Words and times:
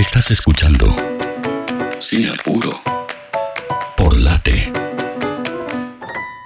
Estás 0.00 0.30
escuchando 0.30 0.86
Sin 1.98 2.26
Apuro 2.30 2.80
por 3.98 4.18
Late 4.18 4.72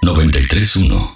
931. 0.01 1.15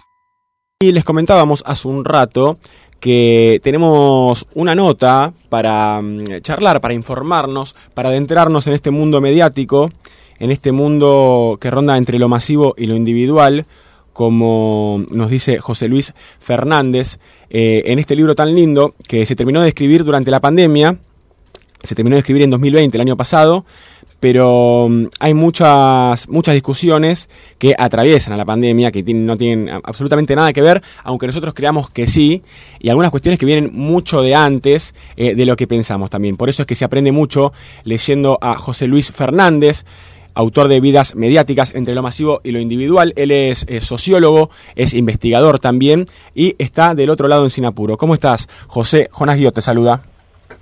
Y 0.79 0.93
les 0.93 1.03
comentábamos 1.03 1.61
hace 1.65 1.89
un 1.89 2.05
rato 2.05 2.57
que 3.01 3.59
tenemos 3.61 4.47
una 4.55 4.73
nota 4.73 5.33
para 5.49 6.01
mm, 6.01 6.39
charlar, 6.41 6.79
para 6.79 6.93
informarnos, 6.93 7.75
para 7.93 8.07
adentrarnos 8.07 8.67
en 8.67 8.73
este 8.73 8.89
mundo 8.89 9.19
mediático, 9.19 9.91
en 10.39 10.51
este 10.51 10.71
mundo 10.71 11.57
que 11.59 11.69
ronda 11.69 11.97
entre 11.97 12.19
lo 12.19 12.29
masivo 12.29 12.73
y 12.77 12.85
lo 12.85 12.95
individual, 12.95 13.65
como 14.13 15.03
nos 15.11 15.29
dice 15.29 15.59
José 15.59 15.89
Luis 15.89 16.13
Fernández, 16.39 17.19
eh, 17.49 17.83
en 17.87 17.99
este 17.99 18.15
libro 18.15 18.33
tan 18.33 18.55
lindo 18.55 18.95
que 19.09 19.25
se 19.25 19.35
terminó 19.35 19.61
de 19.61 19.67
escribir 19.67 20.05
durante 20.05 20.31
la 20.31 20.39
pandemia, 20.39 20.99
se 21.83 21.95
terminó 21.95 22.15
de 22.15 22.19
escribir 22.19 22.43
en 22.43 22.49
2020, 22.49 22.97
el 22.97 23.01
año 23.01 23.17
pasado, 23.17 23.65
pero 24.19 24.87
mm, 24.89 25.07
hay 25.19 25.33
muchas, 25.33 26.27
muchas 26.27 26.53
discusiones 26.53 27.29
que 27.57 27.73
atraviesan 27.77 28.33
a 28.33 28.37
la 28.37 28.45
pandemia, 28.45 28.91
que 28.91 29.03
no 29.13 29.37
tienen 29.37 29.69
absolutamente 29.83 30.35
nada 30.35 30.53
que 30.53 30.61
ver, 30.61 30.81
aunque 31.03 31.27
nosotros 31.27 31.53
creamos 31.53 31.89
que 31.89 32.07
sí, 32.07 32.43
y 32.79 32.89
algunas 32.89 33.11
cuestiones 33.11 33.39
que 33.39 33.45
vienen 33.45 33.71
mucho 33.73 34.21
de 34.21 34.35
antes 34.35 34.93
eh, 35.15 35.35
de 35.35 35.45
lo 35.45 35.55
que 35.55 35.67
pensamos 35.67 36.09
también. 36.09 36.37
Por 36.37 36.49
eso 36.49 36.63
es 36.63 36.67
que 36.67 36.75
se 36.75 36.85
aprende 36.85 37.11
mucho 37.11 37.53
leyendo 37.83 38.37
a 38.41 38.55
José 38.55 38.87
Luis 38.87 39.11
Fernández, 39.11 39.85
autor 40.35 40.69
de 40.69 40.79
Vidas 40.79 41.15
Mediáticas 41.15 41.73
entre 41.75 41.93
lo 41.93 42.01
masivo 42.01 42.39
y 42.43 42.51
lo 42.51 42.59
individual. 42.59 43.13
Él 43.15 43.31
es, 43.31 43.65
es 43.67 43.85
sociólogo, 43.85 44.49
es 44.75 44.93
investigador 44.93 45.59
también 45.59 46.07
y 46.33 46.55
está 46.59 46.95
del 46.95 47.09
otro 47.09 47.27
lado 47.27 47.43
en 47.43 47.49
Sinapuro. 47.49 47.97
¿Cómo 47.97 48.13
estás, 48.13 48.47
José? 48.67 49.09
Jonás 49.11 49.37
Guiot 49.37 49.55
te 49.55 49.61
saluda. 49.61 50.03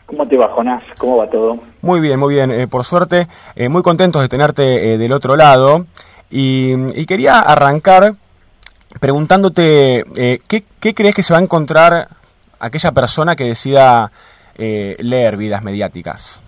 ¿Cómo 0.07 0.25
te 0.25 0.38
va, 0.38 0.47
Jonás? 0.47 0.84
¿Cómo 0.97 1.17
va 1.17 1.29
todo? 1.29 1.59
Muy 1.81 1.99
bien, 1.99 2.17
muy 2.17 2.34
bien. 2.34 2.49
Eh, 2.49 2.66
por 2.67 2.85
suerte, 2.85 3.27
eh, 3.57 3.67
muy 3.67 3.84
contentos 3.84 4.21
de 4.21 4.30
tenerte 4.30 4.94
eh, 4.94 4.97
del 4.97 5.11
otro 5.11 5.36
lado. 5.36 5.86
Y, 6.31 7.05
quería 7.05 7.39
arrancar 7.39 8.14
preguntándote, 9.02 10.03
¿qué, 10.47 10.64
¿qué, 10.80 10.94
crees 10.94 11.14
que 11.14 11.23
se 11.23 11.33
va 11.33 11.39
a 11.39 11.44
encontrar 11.44 12.08
aquella 12.59 12.91
persona 12.91 13.36
que 13.36 13.45
decida 13.45 14.11
leer 14.58 15.38
vidas 15.38 15.64
mediáticas? 15.64 16.42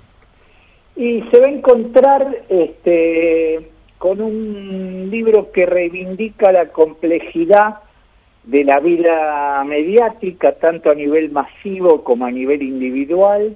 Y 0.95 1.21
se 1.31 1.39
va 1.39 1.47
a 1.47 1.49
encontrar 1.49 2.27
este, 2.49 3.69
con 3.97 4.19
un 4.19 5.07
libro 5.09 5.51
que 5.51 5.65
reivindica 5.65 6.51
la 6.51 6.69
complejidad 6.69 7.75
de 8.49 8.63
la 8.63 8.79
vida 8.79 9.63
mediática, 9.63 10.53
tanto 10.53 10.89
a 10.89 10.95
nivel 10.95 11.31
masivo 11.31 12.03
como 12.03 12.25
a 12.25 12.31
nivel 12.31 12.63
individual, 12.63 13.55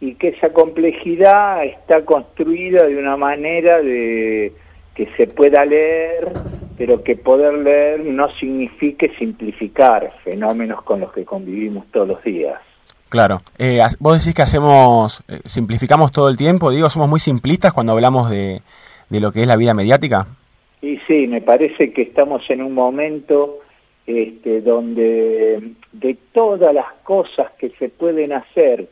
y 0.00 0.14
que 0.14 0.28
esa 0.28 0.52
complejidad 0.52 1.64
está 1.64 2.04
construida 2.04 2.86
de 2.86 2.96
una 2.96 3.16
manera 3.16 3.82
de 3.82 4.52
que 4.94 5.08
se 5.16 5.26
pueda 5.26 5.64
leer, 5.64 6.28
pero 6.78 7.02
que 7.02 7.16
poder 7.16 7.54
leer 7.54 8.04
no 8.04 8.30
signifique 8.36 9.10
simplificar 9.18 10.12
fenómenos 10.22 10.82
con 10.82 11.00
los 11.00 11.12
que 11.12 11.24
convivimos 11.24 11.86
todos 11.90 12.06
los 12.06 12.22
días. 12.22 12.60
Claro. 13.08 13.42
Eh, 13.58 13.80
vos 13.98 14.20
decís 14.20 14.34
que 14.34 14.42
hacemos, 14.42 15.24
eh, 15.26 15.40
simplificamos 15.44 16.12
todo 16.12 16.28
el 16.28 16.36
tiempo, 16.36 16.70
digo, 16.70 16.88
somos 16.88 17.08
muy 17.08 17.18
simplistas 17.18 17.72
cuando 17.72 17.92
hablamos 17.92 18.30
de, 18.30 18.62
de 19.08 19.20
lo 19.20 19.32
que 19.32 19.40
es 19.40 19.48
la 19.48 19.56
vida 19.56 19.74
mediática. 19.74 20.28
Y 20.80 20.98
sí, 21.08 21.26
me 21.26 21.40
parece 21.42 21.92
que 21.92 22.02
estamos 22.02 22.48
en 22.48 22.62
un 22.62 22.72
momento 22.72 23.58
este, 24.10 24.60
donde 24.60 25.74
de 25.92 26.16
todas 26.32 26.74
las 26.74 26.92
cosas 27.04 27.52
que 27.58 27.70
se 27.78 27.88
pueden 27.88 28.32
hacer 28.32 28.88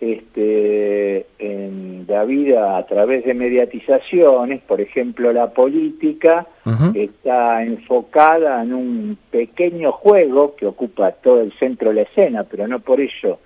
este, 0.00 1.26
en 1.38 2.04
la 2.08 2.24
vida 2.24 2.76
a 2.76 2.84
través 2.84 3.24
de 3.24 3.34
mediatizaciones, 3.34 4.60
por 4.62 4.80
ejemplo 4.80 5.32
la 5.32 5.50
política, 5.50 6.46
está 6.94 7.62
enfocada 7.62 8.62
en 8.62 8.74
un 8.74 9.18
pequeño 9.30 9.92
juego 9.92 10.56
que 10.56 10.66
ocupa 10.66 11.12
todo 11.12 11.40
el 11.42 11.52
centro 11.52 11.90
de 11.90 11.94
la 11.94 12.02
escena, 12.02 12.42
pero 12.42 12.66
no 12.66 12.80
por 12.80 13.00
ello 13.00 13.38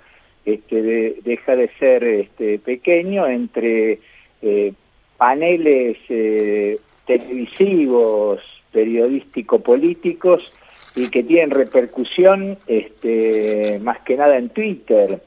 este, 0.46 1.16
deja 1.22 1.54
de 1.54 1.68
ser 1.78 2.02
este, 2.02 2.58
pequeño 2.58 3.26
entre 3.26 4.00
eh, 4.40 4.72
paneles 5.18 5.98
eh, 6.08 6.78
televisivos, 7.06 8.40
periodístico-políticos, 8.72 10.50
y 10.96 11.08
que 11.08 11.22
tienen 11.22 11.50
repercusión 11.50 12.58
este, 12.66 13.78
más 13.82 14.00
que 14.00 14.16
nada 14.16 14.36
en 14.36 14.48
Twitter. 14.50 15.20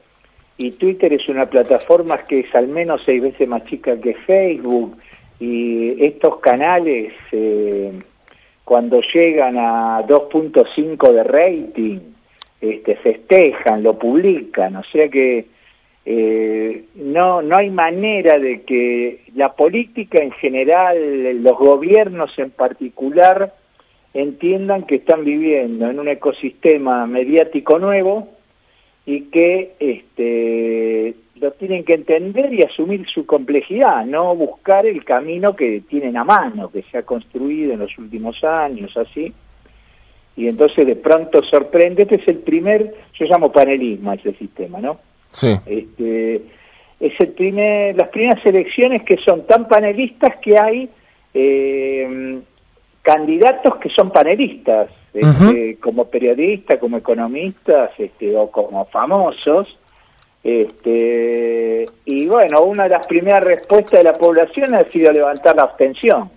Y 0.57 0.72
Twitter 0.72 1.13
es 1.13 1.28
una 1.29 1.50
plataforma 1.50 2.18
que 2.25 2.41
es 2.41 2.56
al 2.56 2.68
menos 2.68 3.01
seis 3.06 3.22
veces 3.22 3.47
más 3.47 3.66
chica 3.66 4.00
que 4.00 4.13
Facebook 4.13 4.97
y 5.40 6.03
estos 6.03 6.38
canales 6.40 7.13
eh, 7.31 7.91
cuando 8.63 9.01
llegan 9.01 9.57
a 9.57 10.01
2.5 10.06 11.12
de 11.12 11.24
rating 11.24 12.00
este, 12.62 12.95
festejan, 12.95 13.84
lo 13.84 13.97
publican, 13.97 14.78
o 14.78 14.84
sea 14.85 15.09
que 15.09 15.47
eh, 16.06 16.85
no, 16.95 17.41
no 17.41 17.57
hay 17.57 17.69
manera 17.69 18.38
de 18.38 18.62
que 18.62 19.22
la 19.35 19.53
política 19.53 20.22
en 20.22 20.31
general, 20.31 21.41
los 21.41 21.57
gobiernos 21.57 22.31
en 22.38 22.51
particular, 22.51 23.53
entiendan 24.13 24.84
que 24.84 24.96
están 24.96 25.25
viviendo 25.25 25.90
en 25.90 26.00
un 26.00 26.07
ecosistema 26.07 27.07
mediático 27.07 27.79
nuevo 27.79 28.29
y 29.06 29.22
que 29.22 29.74
este, 29.79 31.16
lo 31.35 31.51
tienen 31.51 31.84
que 31.84 31.96
entender 31.96 32.53
y 32.53 32.63
asumir 32.63 33.06
su 33.07 33.25
complejidad, 33.25 34.06
no 34.06 34.35
buscar 34.35 34.85
el 34.85 35.03
camino 35.03 35.56
que 35.56 35.81
tienen 35.81 36.16
a 36.16 36.24
mano, 36.24 36.69
que 36.72 36.84
se 36.84 37.00
ha 37.00 37.03
construido 37.03 37.74
en 37.74 37.79
los 37.79 37.97
últimos 37.97 38.44
años, 38.44 38.96
así. 38.96 39.34
Y 40.35 40.47
entonces 40.47 40.88
de 40.88 40.95
pronto 40.95 41.44
sorprende, 41.44 42.03
este 42.03 42.16
es 42.16 42.28
el 42.28 42.38
primer, 42.38 42.94
yo 43.13 43.25
llamo 43.25 43.51
panelismo 43.51 44.12
a 44.12 44.16
ese 44.16 44.34
sistema, 44.34 44.80
¿no? 44.80 45.00
Sí. 45.31 45.53
Este, 45.66 46.41
es 47.00 47.19
el 47.19 47.30
primer, 47.30 47.95
las 47.95 48.09
primeras 48.09 48.44
elecciones 48.45 49.03
que 49.03 49.18
son 49.18 49.45
tan 49.45 49.68
panelistas 49.68 50.38
que 50.38 50.57
hay 50.57 50.90
eh, 51.34 52.07
candidatos 53.03 53.75
que 53.75 53.90
son 53.90 54.09
panelistas, 54.09 54.90
este, 55.14 55.78
como 55.80 56.06
periodistas, 56.06 56.80
como 56.80 56.97
economistas 56.97 57.91
este, 58.00 58.36
o 58.36 58.50
como 58.50 58.86
famosos. 58.86 59.78
Este, 60.44 61.86
y 62.06 62.25
bueno, 62.25 62.63
una 62.63 62.84
de 62.84 62.90
las 62.90 63.06
primeras 63.06 63.44
respuestas 63.44 64.00
de 64.00 64.03
la 64.03 64.18
población 64.18 64.74
ha 64.74 64.84
sido 64.86 65.12
levantar 65.12 65.56
la 65.56 65.63
abstención. 65.63 66.31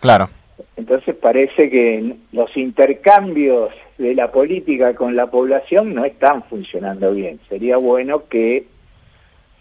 Claro. 0.00 0.30
Entonces 0.76 1.14
parece 1.16 1.68
que 1.68 2.16
los 2.32 2.56
intercambios 2.56 3.70
de 3.98 4.14
la 4.14 4.30
política 4.30 4.94
con 4.94 5.14
la 5.14 5.26
población 5.26 5.94
no 5.94 6.04
están 6.04 6.44
funcionando 6.44 7.12
bien. 7.12 7.40
Sería 7.48 7.76
bueno 7.76 8.28
que 8.28 8.66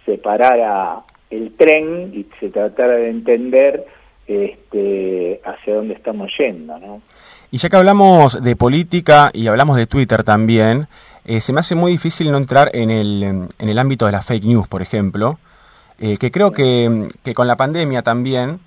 se 0.06 0.18
parara 0.18 1.02
el 1.30 1.54
tren 1.56 2.12
y 2.14 2.26
se 2.40 2.50
tratara 2.50 2.94
de 2.94 3.10
entender 3.10 3.86
este, 4.28 5.42
hacia 5.44 5.76
dónde 5.76 5.94
estamos 5.94 6.32
yendo. 6.38 6.78
¿no? 6.80 7.02
Y 7.52 7.58
ya 7.58 7.70
que 7.70 7.76
hablamos 7.76 8.42
de 8.42 8.56
política 8.56 9.30
y 9.34 9.48
hablamos 9.48 9.78
de 9.78 9.88
Twitter 9.88 10.24
también, 10.24 10.88
eh, 11.26 11.40
se 11.40 11.54
me 11.54 11.60
hace 11.60 11.76
muy 11.76 11.92
difícil 11.92 12.32
no 12.32 12.38
entrar 12.38 12.70
en 12.74 12.90
el, 12.90 13.24
en 13.24 13.70
el 13.70 13.80
ámbito 13.80 14.06
de 14.06 14.12
las 14.12 14.26
fake 14.26 14.44
news, 14.44 14.68
por 14.68 14.82
ejemplo, 14.82 15.38
eh, 16.00 16.18
que 16.18 16.32
creo 16.32 16.52
que, 16.52 17.10
que, 17.24 17.34
con 17.34 17.48
la 17.48 17.56
pandemia 17.56 18.02
también, 18.02 18.60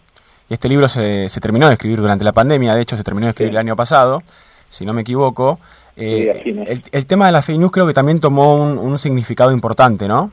este 0.48 0.68
libro 0.68 0.88
se, 0.88 1.28
se, 1.28 1.40
terminó 1.40 1.66
de 1.66 1.74
escribir 1.74 1.98
durante 1.98 2.24
la 2.24 2.32
pandemia, 2.32 2.74
de 2.74 2.82
hecho 2.82 2.96
se 2.96 3.04
terminó 3.04 3.26
de 3.26 3.30
escribir 3.30 3.52
el 3.52 3.58
año 3.58 3.76
pasado, 3.76 4.22
si 4.70 4.86
no 4.86 4.92
me 4.92 5.02
equivoco, 5.02 5.58
eh, 5.96 6.42
el, 6.44 6.82
el, 6.92 7.06
tema 7.06 7.26
de 7.26 7.32
las 7.32 7.44
fake 7.44 7.58
news 7.58 7.72
creo 7.72 7.86
que 7.86 7.94
también 7.94 8.20
tomó 8.20 8.54
un, 8.54 8.78
un 8.78 8.98
significado 8.98 9.50
importante, 9.50 10.06
¿no? 10.06 10.30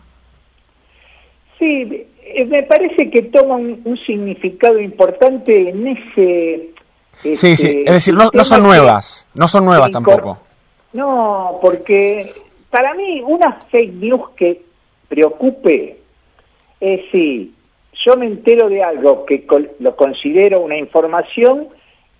Sí, 1.58 2.06
eh, 2.34 2.46
me 2.46 2.64
parece 2.64 3.10
que 3.10 3.24
toma 3.24 3.56
un, 3.56 4.00
significado 4.06 4.80
importante 4.80 5.70
en 5.70 5.88
ese... 5.88 6.70
sí, 7.22 7.36
sí, 7.36 7.52
este, 7.52 7.80
es 7.80 7.94
decir, 7.94 8.14
no, 8.14 8.44
son 8.44 8.64
nuevas, 8.64 9.26
no 9.34 9.48
son 9.48 9.66
nuevas 9.66 9.92
tampoco. 9.92 10.40
No, 10.94 11.60
porque 11.62 12.32
para 12.70 12.94
mí 12.94 13.22
una 13.26 13.54
fake 13.72 13.94
news 13.94 14.30
que 14.36 14.62
preocupe 15.08 15.98
es 16.80 17.02
si 17.12 17.54
yo 18.06 18.18
me 18.18 18.26
entero 18.26 18.70
de 18.70 18.84
algo 18.84 19.26
que 19.26 19.46
lo 19.80 19.96
considero 19.96 20.62
una 20.62 20.78
información 20.78 21.68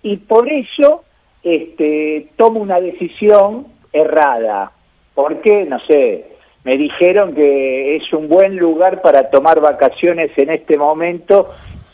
y 0.02 0.16
por 0.16 0.50
eso 0.50 1.04
este, 1.42 2.28
tomo 2.36 2.60
una 2.60 2.80
decisión 2.80 3.66
errada. 3.92 4.72
Porque, 5.14 5.64
no 5.64 5.78
sé, 5.86 6.33
me 6.64 6.78
dijeron 6.78 7.34
que 7.34 7.96
es 7.96 8.12
un 8.12 8.28
buen 8.28 8.56
lugar 8.56 9.02
para 9.02 9.30
tomar 9.30 9.60
vacaciones 9.60 10.30
en 10.36 10.50
este 10.50 10.76
momento, 10.78 11.50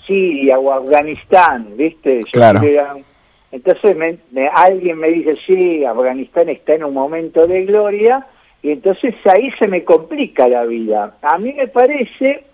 Siria 0.07 0.59
o 0.59 0.73
Afganistán, 0.73 1.77
¿viste? 1.77 2.21
claro. 2.33 2.61
entonces 3.51 3.97
alguien 4.55 4.99
me 4.99 5.09
dice, 5.09 5.37
sí, 5.47 5.85
Afganistán 5.85 6.49
está 6.49 6.75
en 6.75 6.85
un 6.85 6.95
momento 6.95 7.47
de 7.47 7.65
gloria, 7.65 8.27
y 8.63 8.71
entonces 8.71 9.15
ahí 9.25 9.51
se 9.59 9.67
me 9.67 9.85
complica 9.85 10.49
la 10.49 10.65
vida. 10.65 11.17
A 11.23 11.39
mí 11.39 11.53
me 11.53 11.67
parece 11.67 12.45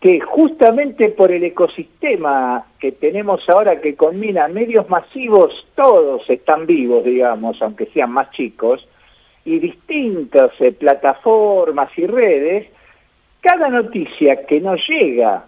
que 0.00 0.20
justamente 0.20 1.08
por 1.10 1.32
el 1.32 1.44
ecosistema 1.44 2.66
que 2.78 2.92
tenemos 2.92 3.48
ahora 3.48 3.80
que 3.80 3.94
combina 3.94 4.48
medios 4.48 4.88
masivos, 4.90 5.66
todos 5.74 6.28
están 6.28 6.66
vivos, 6.66 7.04
digamos, 7.04 7.60
aunque 7.62 7.86
sean 7.86 8.12
más 8.12 8.30
chicos, 8.32 8.86
y 9.46 9.60
distintas 9.60 10.50
eh, 10.60 10.72
plataformas 10.72 11.88
y 11.96 12.06
redes, 12.06 12.66
cada 13.40 13.68
noticia 13.68 14.44
que 14.44 14.60
nos 14.60 14.80
llega 14.88 15.46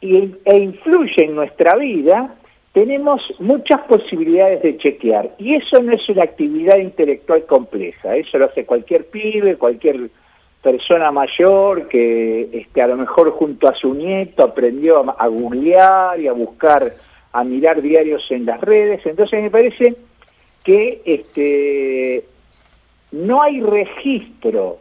e 0.00 0.58
influye 0.58 1.24
en 1.24 1.34
nuestra 1.34 1.76
vida, 1.76 2.34
tenemos 2.72 3.22
muchas 3.38 3.82
posibilidades 3.82 4.62
de 4.62 4.76
chequear. 4.78 5.30
Y 5.38 5.54
eso 5.54 5.80
no 5.82 5.92
es 5.92 6.08
una 6.08 6.24
actividad 6.24 6.78
intelectual 6.78 7.44
compleja, 7.44 8.16
eso 8.16 8.38
lo 8.38 8.46
hace 8.46 8.64
cualquier 8.64 9.06
pibe, 9.06 9.56
cualquier 9.56 10.10
persona 10.62 11.12
mayor 11.12 11.88
que 11.88 12.48
este, 12.52 12.80
a 12.80 12.86
lo 12.86 12.96
mejor 12.96 13.30
junto 13.32 13.68
a 13.68 13.74
su 13.74 13.92
nieto 13.92 14.42
aprendió 14.42 14.98
a, 14.98 15.12
a 15.18 15.26
googlear 15.26 16.18
y 16.18 16.28
a 16.28 16.32
buscar, 16.32 16.92
a 17.32 17.44
mirar 17.44 17.82
diarios 17.82 18.26
en 18.30 18.46
las 18.46 18.60
redes. 18.60 19.04
Entonces 19.04 19.42
me 19.42 19.50
parece 19.50 19.96
que 20.64 21.02
este, 21.04 22.24
no 23.14 23.42
hay 23.42 23.60
registro 23.60 24.78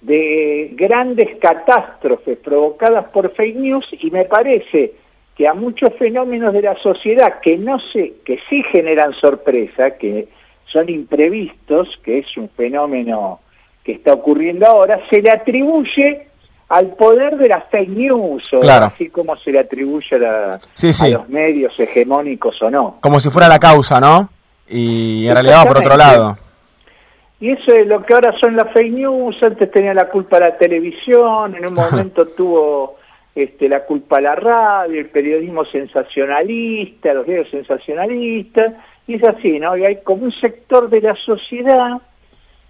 de 0.00 0.70
grandes 0.74 1.36
catástrofes 1.40 2.38
provocadas 2.38 3.06
por 3.06 3.32
fake 3.34 3.56
news 3.56 3.86
y 3.92 4.10
me 4.10 4.24
parece 4.24 4.94
que 5.36 5.46
a 5.46 5.54
muchos 5.54 5.94
fenómenos 5.98 6.52
de 6.52 6.62
la 6.62 6.76
sociedad 6.82 7.40
que 7.40 7.56
no 7.56 7.78
se, 7.92 8.14
que 8.24 8.40
sí 8.48 8.62
generan 8.72 9.12
sorpresa, 9.14 9.92
que 9.92 10.28
son 10.66 10.88
imprevistos, 10.88 11.88
que 12.02 12.18
es 12.18 12.36
un 12.36 12.48
fenómeno 12.48 13.40
que 13.84 13.92
está 13.92 14.14
ocurriendo 14.14 14.66
ahora, 14.66 15.00
se 15.08 15.22
le 15.22 15.30
atribuye 15.30 16.26
al 16.68 16.88
poder 16.94 17.36
de 17.36 17.48
las 17.48 17.64
fake 17.70 17.88
news, 17.88 18.48
así 18.62 19.08
como 19.10 19.36
se 19.36 19.52
le 19.52 19.60
atribuye 19.60 20.16
a, 20.26 20.58
los 21.08 21.28
medios 21.28 21.78
hegemónicos 21.78 22.60
o 22.62 22.70
no. 22.70 22.98
Como 23.00 23.20
si 23.20 23.30
fuera 23.30 23.48
la 23.48 23.58
causa, 23.58 24.00
¿no? 24.00 24.28
Y 24.68 25.26
en 25.26 25.34
realidad 25.34 25.66
por 25.66 25.78
otro 25.78 25.96
lado. 25.96 26.49
Y 27.40 27.50
eso 27.52 27.72
es 27.72 27.86
lo 27.86 28.02
que 28.02 28.12
ahora 28.12 28.38
son 28.38 28.54
las 28.54 28.70
fake 28.72 28.92
news, 28.92 29.42
antes 29.42 29.70
tenía 29.70 29.94
la 29.94 30.08
culpa 30.08 30.38
la 30.38 30.58
televisión, 30.58 31.54
en 31.54 31.66
un 31.66 31.74
momento 31.90 32.26
tuvo 32.26 32.98
este, 33.34 33.68
la 33.68 33.84
culpa 33.84 34.20
la 34.20 34.34
radio, 34.34 35.00
el 35.00 35.08
periodismo 35.08 35.64
sensacionalista, 35.64 37.14
los 37.14 37.26
medios 37.26 37.48
sensacionalistas, 37.50 38.74
y 39.06 39.14
es 39.14 39.24
así, 39.24 39.58
¿no? 39.58 39.76
Y 39.76 39.86
hay 39.86 39.96
como 40.02 40.24
un 40.24 40.32
sector 40.32 40.90
de 40.90 41.00
la 41.00 41.14
sociedad 41.16 42.00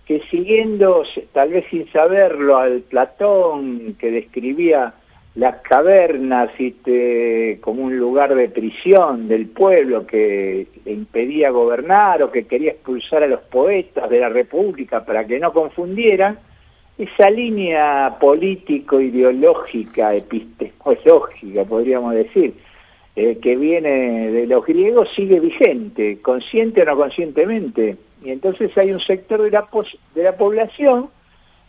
que 0.06 0.20
siguiendo, 0.31 1.05
tal 1.32 1.50
vez 1.50 1.64
sin 1.70 1.90
saberlo, 1.93 2.56
al 2.56 2.81
Platón 2.81 3.96
que 3.99 4.11
describía 4.11 4.94
las 5.35 5.61
cavernas 5.62 6.50
como 7.61 7.85
un 7.85 7.97
lugar 7.97 8.35
de 8.35 8.49
prisión 8.49 9.29
del 9.29 9.47
pueblo 9.47 10.06
que 10.06 10.67
le 10.85 10.93
impedía 10.93 11.50
gobernar 11.50 12.23
o 12.23 12.32
que 12.32 12.47
quería 12.47 12.73
expulsar 12.73 13.23
a 13.23 13.29
los 13.29 13.41
poetas 13.41 14.11
de 14.11 14.21
la 14.21 14.29
República 14.29 15.05
para 15.05 15.27
que 15.27 15.38
no 15.38 15.53
confundieran, 15.53 16.38
esa 16.99 17.31
línea 17.31 18.17
político-ideológica, 18.21 20.15
epistemológica, 20.15 21.65
podríamos 21.65 22.15
decir, 22.15 22.55
eh, 23.17 23.38
que 23.41 23.56
viene 23.56 24.31
de 24.31 24.47
los 24.47 24.67
griegos 24.67 25.09
sigue 25.17 25.41
vigente, 25.41 26.21
consciente 26.21 26.83
o 26.83 26.85
no 26.85 26.97
conscientemente. 26.97 27.97
Y 28.23 28.31
entonces 28.31 28.76
hay 28.76 28.93
un 28.93 29.00
sector 29.00 29.41
de 29.41 29.50
la, 29.50 29.67
de 30.15 30.23
la 30.23 30.37
población, 30.37 31.09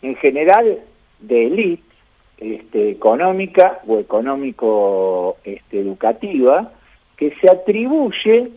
en 0.02 0.16
general 0.16 0.80
de 1.20 1.46
élite, 1.46 1.91
este, 2.38 2.90
económica 2.90 3.80
o 3.86 3.98
económico 3.98 5.36
este, 5.44 5.80
educativa, 5.80 6.72
que 7.16 7.34
se 7.40 7.50
atribuye 7.50 8.50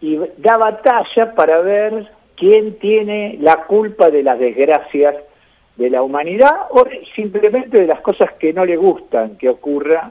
y 0.00 0.18
da 0.38 0.56
batalla 0.56 1.34
para 1.34 1.60
ver 1.60 2.10
quién 2.36 2.78
tiene 2.78 3.38
la 3.40 3.64
culpa 3.64 4.10
de 4.10 4.22
las 4.22 4.38
desgracias 4.38 5.14
de 5.76 5.90
la 5.90 6.02
humanidad 6.02 6.52
o 6.70 6.84
simplemente 7.14 7.80
de 7.80 7.86
las 7.86 8.00
cosas 8.00 8.30
que 8.38 8.52
no 8.52 8.64
le 8.64 8.76
gustan 8.76 9.36
que 9.36 9.48
ocurra 9.48 10.10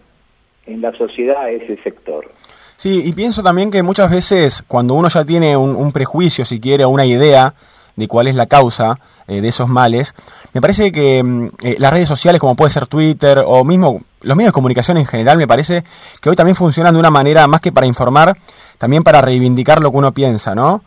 en 0.66 0.82
la 0.82 0.92
sociedad 0.94 1.44
a 1.44 1.50
ese 1.50 1.78
sector. 1.84 2.32
Sí, 2.76 3.04
y 3.06 3.14
pienso 3.14 3.44
también 3.44 3.70
que 3.70 3.84
muchas 3.84 4.10
veces 4.10 4.64
cuando 4.68 4.96
uno 4.96 5.08
ya 5.08 5.24
tiene 5.24 5.56
un, 5.56 5.92
prejuicio, 5.92 6.46
si 6.46 6.60
quiere, 6.60 6.84
o 6.84 6.90
una 6.90 7.06
idea 7.06 7.54
de 7.96 8.08
cuál 8.08 8.28
es 8.28 8.36
la 8.36 8.48
causa 8.48 9.00
eh, 9.28 9.42
de 9.42 9.48
esos 9.48 9.68
males, 9.68 10.14
me 10.54 10.62
parece 10.62 10.92
que 10.92 11.24
mm, 11.24 11.50
eh, 11.64 11.76
las 11.80 11.92
redes 11.92 12.10
sociales, 12.10 12.40
como 12.40 12.56
puede 12.56 12.72
ser 12.72 12.88
Twitter 12.88 13.44
o 13.46 13.64
mismo 13.64 14.02
los 14.22 14.38
medios 14.38 14.50
de 14.50 14.54
comunicación 14.54 14.98
en 14.98 15.06
general, 15.06 15.38
me 15.38 15.48
parece 15.48 15.84
que 16.22 16.30
hoy 16.30 16.36
también 16.36 16.56
funcionan 16.56 16.94
de 16.94 17.00
una 17.00 17.10
manera 17.10 17.48
más 17.48 17.62
que 17.62 17.72
para 17.72 17.88
informar, 17.88 18.38
también 18.78 19.04
para 19.04 19.22
reivindicar 19.22 19.82
lo 19.82 19.92
que 19.92 19.98
uno 19.98 20.12
piensa, 20.12 20.54
¿no? 20.54 20.82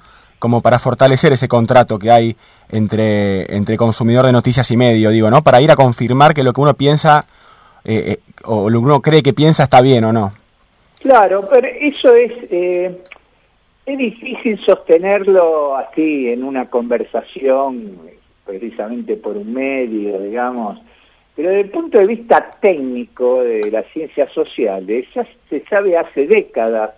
como 0.45 0.61
para 0.61 0.79
fortalecer 0.79 1.33
ese 1.33 1.49
contrato 1.49 1.99
que 1.99 2.11
hay 2.11 2.37
entre, 2.69 3.57
entre 3.57 3.79
consumidor 3.79 4.27
de 4.27 4.33
noticias 4.33 4.71
y 4.71 4.77
medio, 4.77 5.09
digo, 5.09 5.31
¿no? 5.31 5.43
Para 5.43 5.63
ir 5.63 5.71
a 5.71 5.75
confirmar 5.75 6.35
que 6.35 6.43
lo 6.43 6.53
que 6.53 6.61
uno 6.61 6.75
piensa 6.75 7.25
eh, 7.83 8.05
eh, 8.13 8.19
o 8.45 8.69
lo 8.69 8.79
que 8.81 8.85
uno 8.85 9.01
cree 9.01 9.23
que 9.23 9.33
piensa 9.33 9.63
está 9.63 9.81
bien 9.81 10.05
o 10.05 10.13
no. 10.13 10.35
Claro, 11.01 11.49
pero 11.51 11.67
eso 11.67 12.15
es, 12.15 12.33
es 12.51 13.99
difícil 13.99 14.61
sostenerlo 14.67 15.77
así 15.77 16.29
en 16.29 16.45
una 16.45 16.69
conversación, 16.69 17.99
precisamente 18.45 19.17
por 19.17 19.37
un 19.37 19.53
medio, 19.53 20.21
digamos, 20.21 20.79
pero 21.35 21.49
desde 21.49 21.63
el 21.63 21.71
punto 21.71 21.99
de 21.99 22.07
vista 22.07 22.51
técnico 22.61 23.43
de 23.43 23.71
las 23.71 23.87
ciencias 23.93 24.33
sociales, 24.33 25.07
ya 25.15 25.27
se 25.51 25.65
sabe 25.65 25.99
hace 25.99 26.27
décadas 26.27 26.91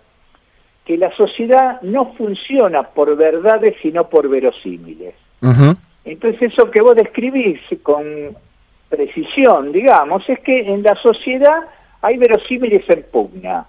que 0.85 0.97
la 0.99 1.11
sociedad 1.17 1.81
no 1.83 2.13
funciona 2.15 2.83
por 2.83 3.17
verdades 3.17 3.75
sino 3.83 4.09
por 4.09 4.29
verosímiles. 4.29 5.15
Entonces 6.05 6.53
eso 6.53 6.71
que 6.71 6.81
vos 6.81 6.95
describís 6.95 7.61
con 7.83 8.05
precisión, 8.89 9.73
digamos, 9.73 10.29
es 10.29 10.39
que 10.41 10.61
en 10.61 10.83
la 10.83 10.95
sociedad 10.97 11.65
hay 12.03 12.17
verosímiles 12.17 12.85
en 12.89 13.05
pugna. 13.11 13.67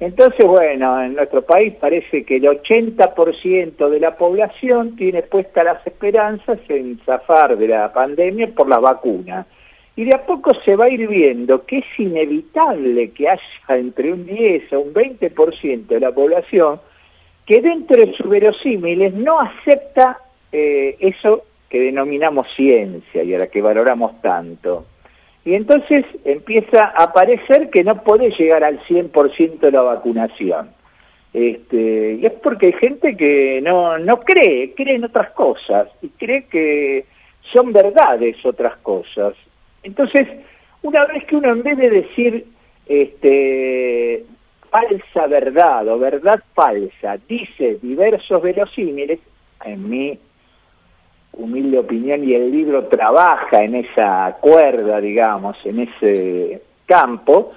Entonces, 0.00 0.46
bueno, 0.46 1.02
en 1.02 1.14
nuestro 1.14 1.42
país 1.42 1.74
parece 1.74 2.24
que 2.24 2.36
el 2.36 2.44
80% 2.44 3.88
de 3.88 4.00
la 4.00 4.16
población 4.16 4.94
tiene 4.94 5.22
puestas 5.22 5.64
las 5.64 5.84
esperanzas 5.86 6.58
en 6.68 7.00
zafar 7.04 7.56
de 7.56 7.68
la 7.68 7.92
pandemia 7.92 8.48
por 8.54 8.68
la 8.68 8.78
vacuna 8.78 9.46
y 9.96 10.04
de 10.04 10.14
a 10.14 10.24
poco 10.24 10.52
se 10.64 10.76
va 10.76 10.84
a 10.84 10.90
ir 10.90 11.08
viendo 11.08 11.66
que 11.66 11.78
es 11.78 11.84
inevitable 11.98 13.10
que 13.10 13.28
haya 13.28 13.42
entre 13.70 14.12
un 14.12 14.24
10 14.26 14.72
o 14.74 14.80
un 14.80 14.94
20% 14.94 15.86
de 15.86 15.98
la 15.98 16.12
población 16.12 16.80
que 17.44 17.60
dentro 17.60 17.96
de 17.96 18.12
sus 18.12 18.28
verosímiles 18.28 19.12
no 19.14 19.40
acepta 19.40 20.20
eh, 20.52 20.96
eso 21.00 21.42
que 21.68 21.80
denominamos 21.80 22.46
ciencia 22.54 23.24
y 23.24 23.34
a 23.34 23.38
la 23.38 23.48
que 23.48 23.60
valoramos 23.60 24.22
tanto. 24.22 24.86
Y 25.44 25.54
entonces 25.54 26.04
empieza 26.24 26.84
a 26.84 27.12
parecer 27.12 27.70
que 27.70 27.84
no 27.84 28.02
puede 28.02 28.30
llegar 28.30 28.64
al 28.64 28.80
100% 28.84 29.60
de 29.60 29.72
la 29.72 29.82
vacunación. 29.82 30.70
Este, 31.32 32.18
y 32.20 32.26
es 32.26 32.32
porque 32.32 32.66
hay 32.66 32.72
gente 32.72 33.16
que 33.16 33.60
no, 33.62 33.98
no 33.98 34.20
cree, 34.20 34.74
cree 34.74 34.96
en 34.96 35.04
otras 35.04 35.30
cosas 35.30 35.88
y 36.02 36.08
cree 36.08 36.44
que 36.46 37.04
son 37.52 37.72
verdades 37.72 38.36
otras 38.44 38.76
cosas. 38.78 39.34
Entonces, 39.82 40.26
una 40.82 41.06
vez 41.06 41.24
que 41.24 41.36
uno 41.36 41.52
en 41.52 41.62
vez 41.62 41.76
de 41.76 41.90
decir 41.90 42.46
este, 42.86 44.24
falsa 44.70 45.26
verdad 45.26 45.86
o 45.88 45.98
verdad 45.98 46.42
falsa, 46.54 47.18
dice 47.28 47.78
diversos 47.82 48.42
verosímiles, 48.42 49.20
en 49.64 49.88
mi 49.88 50.18
humilde 51.38 51.78
opinión 51.78 52.28
y 52.28 52.34
el 52.34 52.50
libro 52.50 52.86
trabaja 52.86 53.62
en 53.62 53.76
esa 53.76 54.36
cuerda, 54.40 55.00
digamos, 55.00 55.56
en 55.64 55.80
ese 55.80 56.62
campo, 56.84 57.52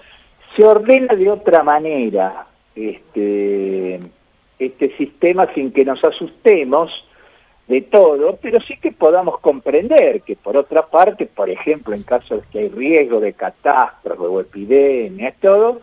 se 0.56 0.64
ordena 0.64 1.16
de 1.16 1.30
otra 1.30 1.64
manera 1.64 2.46
este, 2.76 4.00
este 4.60 4.96
sistema 4.98 5.52
sin 5.54 5.72
que 5.72 5.84
nos 5.84 6.04
asustemos 6.04 6.92
de 7.68 7.82
todo, 7.82 8.38
pero 8.42 8.60
sí 8.62 8.78
que 8.78 8.92
podamos 8.92 9.40
comprender 9.40 10.22
que 10.22 10.36
por 10.36 10.58
otra 10.58 10.88
parte, 10.88 11.26
por 11.26 11.50
ejemplo, 11.50 11.96
en 11.96 12.04
casos 12.04 12.44
que 12.52 12.60
hay 12.60 12.70
riesgo 12.70 13.20
de 13.20 13.34
catástrofe 13.34 14.24
o 14.24 14.42
epidemias, 14.42 15.34
todo, 15.42 15.82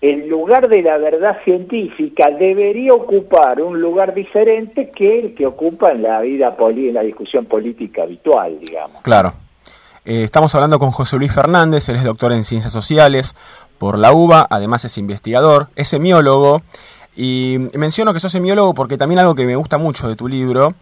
el 0.00 0.28
lugar 0.28 0.68
de 0.68 0.82
la 0.82 0.96
verdad 0.98 1.38
científica 1.44 2.30
debería 2.30 2.94
ocupar 2.94 3.60
un 3.60 3.80
lugar 3.80 4.14
diferente 4.14 4.90
que 4.90 5.18
el 5.18 5.34
que 5.34 5.46
ocupa 5.46 5.90
en 5.90 6.02
la 6.02 6.20
vida 6.20 6.56
en 6.58 6.94
la 6.94 7.02
discusión 7.02 7.46
política 7.46 8.04
habitual, 8.04 8.60
digamos. 8.60 9.02
Claro. 9.02 9.34
Eh, 10.04 10.22
estamos 10.22 10.54
hablando 10.54 10.78
con 10.78 10.92
José 10.92 11.16
Luis 11.16 11.32
Fernández, 11.32 11.88
él 11.88 11.96
es 11.96 12.04
doctor 12.04 12.32
en 12.32 12.44
ciencias 12.44 12.72
sociales 12.72 13.34
por 13.78 13.98
la 13.98 14.12
UBA, 14.12 14.46
además 14.48 14.84
es 14.84 14.96
investigador, 14.98 15.68
es 15.74 15.88
semiólogo 15.88 16.62
y 17.16 17.56
menciono 17.74 18.14
que 18.14 18.20
sos 18.20 18.30
semiólogo 18.30 18.74
porque 18.74 18.96
también 18.96 19.18
algo 19.18 19.34
que 19.34 19.44
me 19.44 19.56
gusta 19.56 19.78
mucho 19.78 20.08
de 20.08 20.14
tu 20.14 20.28
libro 20.28 20.74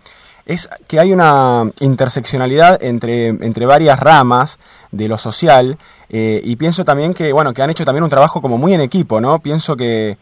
es 0.47 0.69
que 0.87 1.01
hay 1.01 1.13
una 1.13 1.71
interseccionalidad 1.81 2.83
entre, 2.83 3.27
entre 3.27 3.67
varias 3.67 3.99
ramas 3.99 4.59
de 4.93 5.09
lo 5.09 5.19
social 5.19 5.77
eh, 6.09 6.41
y 6.43 6.55
pienso 6.55 6.85
también 6.85 7.15
que, 7.15 7.33
bueno, 7.33 7.53
que 7.53 7.63
han 7.63 7.71
hecho 7.71 7.85
también 7.85 8.05
un 8.05 8.11
trabajo 8.11 8.41
como 8.41 8.57
muy 8.57 8.73
en 8.73 8.81
equipo, 8.81 9.21
¿no? 9.21 9.41
Pienso 9.41 9.77
que, 9.77 10.17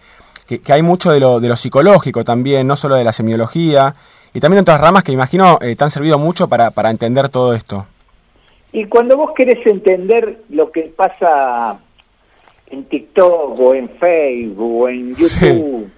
que, 0.46 0.72
hay 0.72 0.82
mucho 0.82 1.12
de 1.12 1.20
lo, 1.20 1.40
de 1.40 1.48
lo 1.48 1.56
psicológico 1.56 2.24
también, 2.24 2.66
no 2.66 2.74
solo 2.74 2.96
de 2.96 3.04
la 3.04 3.12
semiología 3.12 3.92
y 4.32 4.40
también 4.40 4.62
otras 4.62 4.80
ramas 4.80 5.04
que 5.04 5.12
imagino 5.12 5.58
eh, 5.60 5.76
te 5.76 5.84
han 5.84 5.90
servido 5.90 6.18
mucho 6.18 6.48
para, 6.48 6.70
para 6.70 6.90
entender 6.90 7.28
todo 7.28 7.52
esto. 7.52 7.86
Y 8.72 8.86
cuando 8.86 9.16
vos 9.18 9.32
querés 9.36 9.64
entender 9.66 10.40
lo 10.48 10.72
que 10.72 10.92
pasa 10.96 11.78
en 12.68 12.84
TikTok 12.84 13.60
o 13.60 13.74
en 13.74 13.90
Facebook 13.90 14.82
o 14.82 14.88
en 14.88 15.14
YouTube 15.14 15.90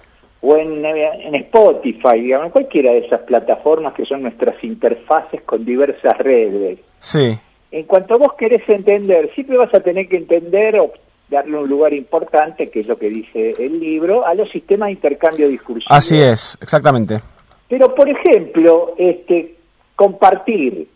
o 0.46 0.56
en, 0.56 0.84
en, 0.84 1.34
Spotify, 1.34 2.20
digamos, 2.20 2.52
cualquiera 2.52 2.92
de 2.92 2.98
esas 2.98 3.22
plataformas 3.22 3.94
que 3.94 4.04
son 4.04 4.22
nuestras 4.22 4.62
interfaces 4.62 5.42
con 5.42 5.64
diversas 5.64 6.16
redes. 6.18 6.78
Sí. 7.00 7.36
En 7.72 7.82
cuanto 7.84 8.16
vos 8.16 8.34
querés 8.34 8.62
entender, 8.68 9.28
siempre 9.34 9.56
vas 9.56 9.74
a 9.74 9.80
tener 9.80 10.08
que 10.08 10.18
entender 10.18 10.78
o 10.78 10.92
darle 11.28 11.58
un 11.58 11.68
lugar 11.68 11.92
importante, 11.92 12.70
que 12.70 12.80
es 12.80 12.86
lo 12.86 12.96
que 12.96 13.08
dice 13.08 13.56
el 13.58 13.80
libro, 13.80 14.24
a 14.24 14.34
los 14.34 14.48
sistemas 14.50 14.86
de 14.86 14.92
intercambio 14.92 15.48
discursivo. 15.48 15.92
Así 15.92 16.16
es, 16.20 16.56
exactamente. 16.60 17.20
Pero, 17.68 17.92
por 17.92 18.08
ejemplo, 18.08 18.94
este, 18.96 19.56
compartir, 19.96 20.86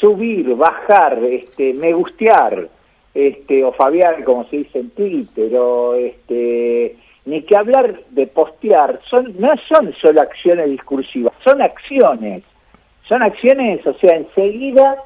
subir, 0.00 0.54
bajar, 0.54 1.18
este, 1.24 1.74
me 1.74 1.92
gustear, 1.92 2.68
este, 3.12 3.64
o 3.64 3.72
Fabián, 3.72 4.22
como 4.22 4.44
se 4.48 4.58
dice 4.58 4.78
en 4.78 4.90
Twitter, 4.90 5.52
o 5.56 5.96
este, 5.96 6.94
ni 7.28 7.42
que 7.42 7.56
hablar 7.56 8.00
de 8.10 8.26
postear, 8.26 9.00
son, 9.10 9.34
no 9.38 9.52
son 9.68 9.94
solo 10.00 10.22
acciones 10.22 10.70
discursivas, 10.70 11.34
son 11.44 11.60
acciones, 11.60 12.42
son 13.06 13.22
acciones, 13.22 13.86
o 13.86 13.92
sea, 13.94 14.16
enseguida 14.16 14.96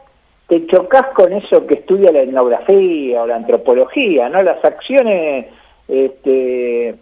te 0.47 0.65
chocas 0.67 1.07
con 1.15 1.33
eso 1.33 1.67
que 1.67 1.75
estudia 1.75 2.13
la 2.13 2.21
etnografía 2.21 3.23
o 3.23 3.27
la 3.27 3.37
antropología, 3.37 4.29
¿no? 4.29 4.43
Las 4.43 4.65
acciones 4.65 5.47
este, 5.89 6.95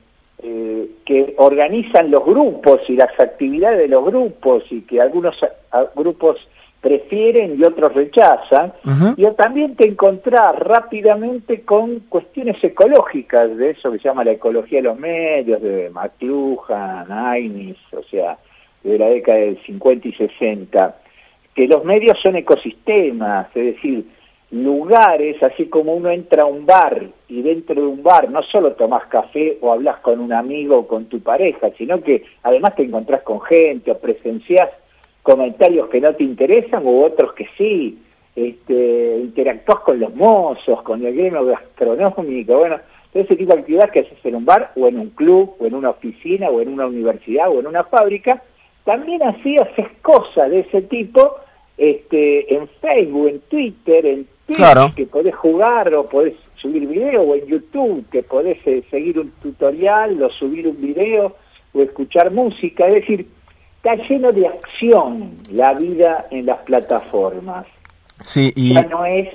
eh, 0.42 0.90
que 1.04 1.34
organizan 1.36 2.10
los 2.10 2.24
grupos 2.24 2.80
y 2.88 2.96
las 2.96 3.10
actividades 3.20 3.78
de 3.78 3.88
los 3.88 4.04
grupos 4.04 4.64
y 4.70 4.80
que 4.82 5.02
algunos 5.02 5.36
grupos 5.94 6.38
prefieren 6.80 7.58
y 7.58 7.64
otros 7.64 7.92
rechazan, 7.92 8.72
y 9.16 9.26
también 9.36 9.76
te 9.76 9.86
encontrás 9.86 10.58
rápidamente 10.58 11.62
con 11.62 12.00
cuestiones 12.08 12.62
ecológicas, 12.64 13.54
de 13.56 13.70
eso 13.70 13.92
que 13.92 13.98
se 13.98 14.08
llama 14.08 14.24
la 14.24 14.32
ecología 14.32 14.78
de 14.78 14.88
los 14.88 14.98
medios, 14.98 15.60
de 15.60 15.90
McLuhan, 15.90 17.12
Ainis, 17.12 17.76
o 17.92 18.02
sea, 18.04 18.38
de 18.82 18.98
la 18.98 19.08
década 19.08 19.38
del 19.38 19.62
50 19.62 20.08
y 20.08 20.12
60, 20.12 20.96
que 21.54 21.66
los 21.66 21.84
medios 21.84 22.18
son 22.20 22.36
ecosistemas, 22.36 23.48
es 23.54 23.74
decir, 23.74 24.06
lugares, 24.50 25.40
así 25.42 25.66
como 25.66 25.94
uno 25.94 26.10
entra 26.10 26.42
a 26.42 26.46
un 26.46 26.66
bar 26.66 27.08
y 27.28 27.42
dentro 27.42 27.74
de 27.74 27.86
un 27.86 28.02
bar 28.02 28.30
no 28.30 28.42
solo 28.42 28.72
tomás 28.72 29.04
café 29.06 29.58
o 29.60 29.72
hablas 29.72 29.98
con 29.98 30.18
un 30.18 30.32
amigo 30.32 30.78
o 30.78 30.86
con 30.88 31.04
tu 31.04 31.20
pareja, 31.20 31.70
sino 31.78 32.02
que 32.02 32.24
además 32.42 32.74
te 32.74 32.82
encontrás 32.82 33.22
con 33.22 33.40
gente 33.42 33.92
o 33.92 33.98
presenciás 33.98 34.70
comentarios 35.22 35.88
que 35.88 36.00
no 36.00 36.14
te 36.14 36.24
interesan 36.24 36.86
u 36.86 37.02
otros 37.02 37.32
que 37.34 37.46
sí, 37.56 37.98
este, 38.34 39.18
interactúas 39.20 39.80
con 39.80 40.00
los 40.00 40.14
mozos, 40.14 40.82
con 40.82 41.04
el 41.04 41.14
gremio 41.14 41.44
gastronómico, 41.44 42.58
bueno, 42.58 42.78
todo 43.12 43.22
ese 43.22 43.36
tipo 43.36 43.52
de 43.52 43.60
actividades 43.60 43.90
que 43.90 44.00
haces 44.00 44.18
en 44.24 44.36
un 44.36 44.44
bar 44.44 44.72
o 44.76 44.86
en 44.86 44.98
un 44.98 45.10
club 45.10 45.56
o 45.58 45.66
en 45.66 45.74
una 45.74 45.90
oficina 45.90 46.48
o 46.48 46.60
en 46.60 46.68
una 46.68 46.86
universidad 46.86 47.50
o 47.50 47.60
en 47.60 47.66
una 47.66 47.84
fábrica, 47.84 48.42
también 48.84 49.22
así 49.22 49.58
haces 49.58 49.86
cosas 50.00 50.50
de 50.50 50.60
ese 50.60 50.82
tipo 50.82 51.36
este, 51.76 52.54
en 52.54 52.68
Facebook, 52.80 53.28
en 53.28 53.40
Twitter, 53.40 54.06
en 54.06 54.28
Twitch, 54.46 54.94
que 54.94 55.06
podés 55.06 55.34
jugar 55.34 55.94
o 55.94 56.08
podés 56.08 56.34
subir 56.56 56.86
video, 56.86 57.22
o 57.22 57.34
en 57.34 57.46
YouTube, 57.46 58.04
que 58.10 58.22
podés 58.22 58.58
eh, 58.66 58.82
seguir 58.90 59.18
un 59.18 59.30
tutorial 59.42 60.22
o 60.22 60.30
subir 60.30 60.68
un 60.68 60.80
video 60.80 61.36
o 61.72 61.82
escuchar 61.82 62.30
música, 62.30 62.86
es 62.88 62.94
decir, 62.94 63.26
está 63.82 63.96
lleno 64.08 64.30
de 64.32 64.46
acción 64.46 65.38
la 65.50 65.72
vida 65.74 66.26
en 66.30 66.46
las 66.46 66.58
plataformas. 66.58 67.66
Sí, 68.24 68.52
y... 68.54 68.74
Ya 68.74 68.82
no 68.84 69.04
es 69.06 69.28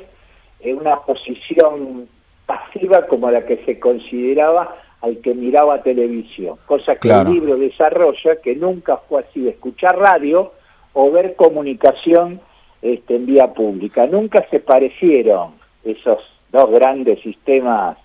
una 0.64 0.98
posición 1.02 2.08
pasiva 2.46 3.08
como 3.08 3.32
la 3.32 3.46
que 3.46 3.64
se 3.66 3.80
consideraba 3.80 4.76
al 5.02 5.18
que 5.20 5.34
miraba 5.34 5.82
televisión, 5.82 6.58
cosa 6.66 6.96
que 6.96 7.10
el 7.10 7.32
libro 7.32 7.58
desarrolla 7.58 8.42
que 8.42 8.56
nunca 8.56 8.98
fue 8.98 9.22
así 9.22 9.42
de 9.42 9.52
escuchar 9.52 9.98
radio 9.98 10.54
o 10.94 11.12
ver 11.12 11.36
comunicación 11.36 12.40
este, 12.82 13.16
en 13.16 13.26
vía 13.26 13.54
pública. 13.54 14.08
Nunca 14.08 14.46
se 14.50 14.60
parecieron 14.60 15.56
esos 15.84 16.20
dos 16.52 16.72
grandes 16.72 17.20
sistemas 17.22 17.98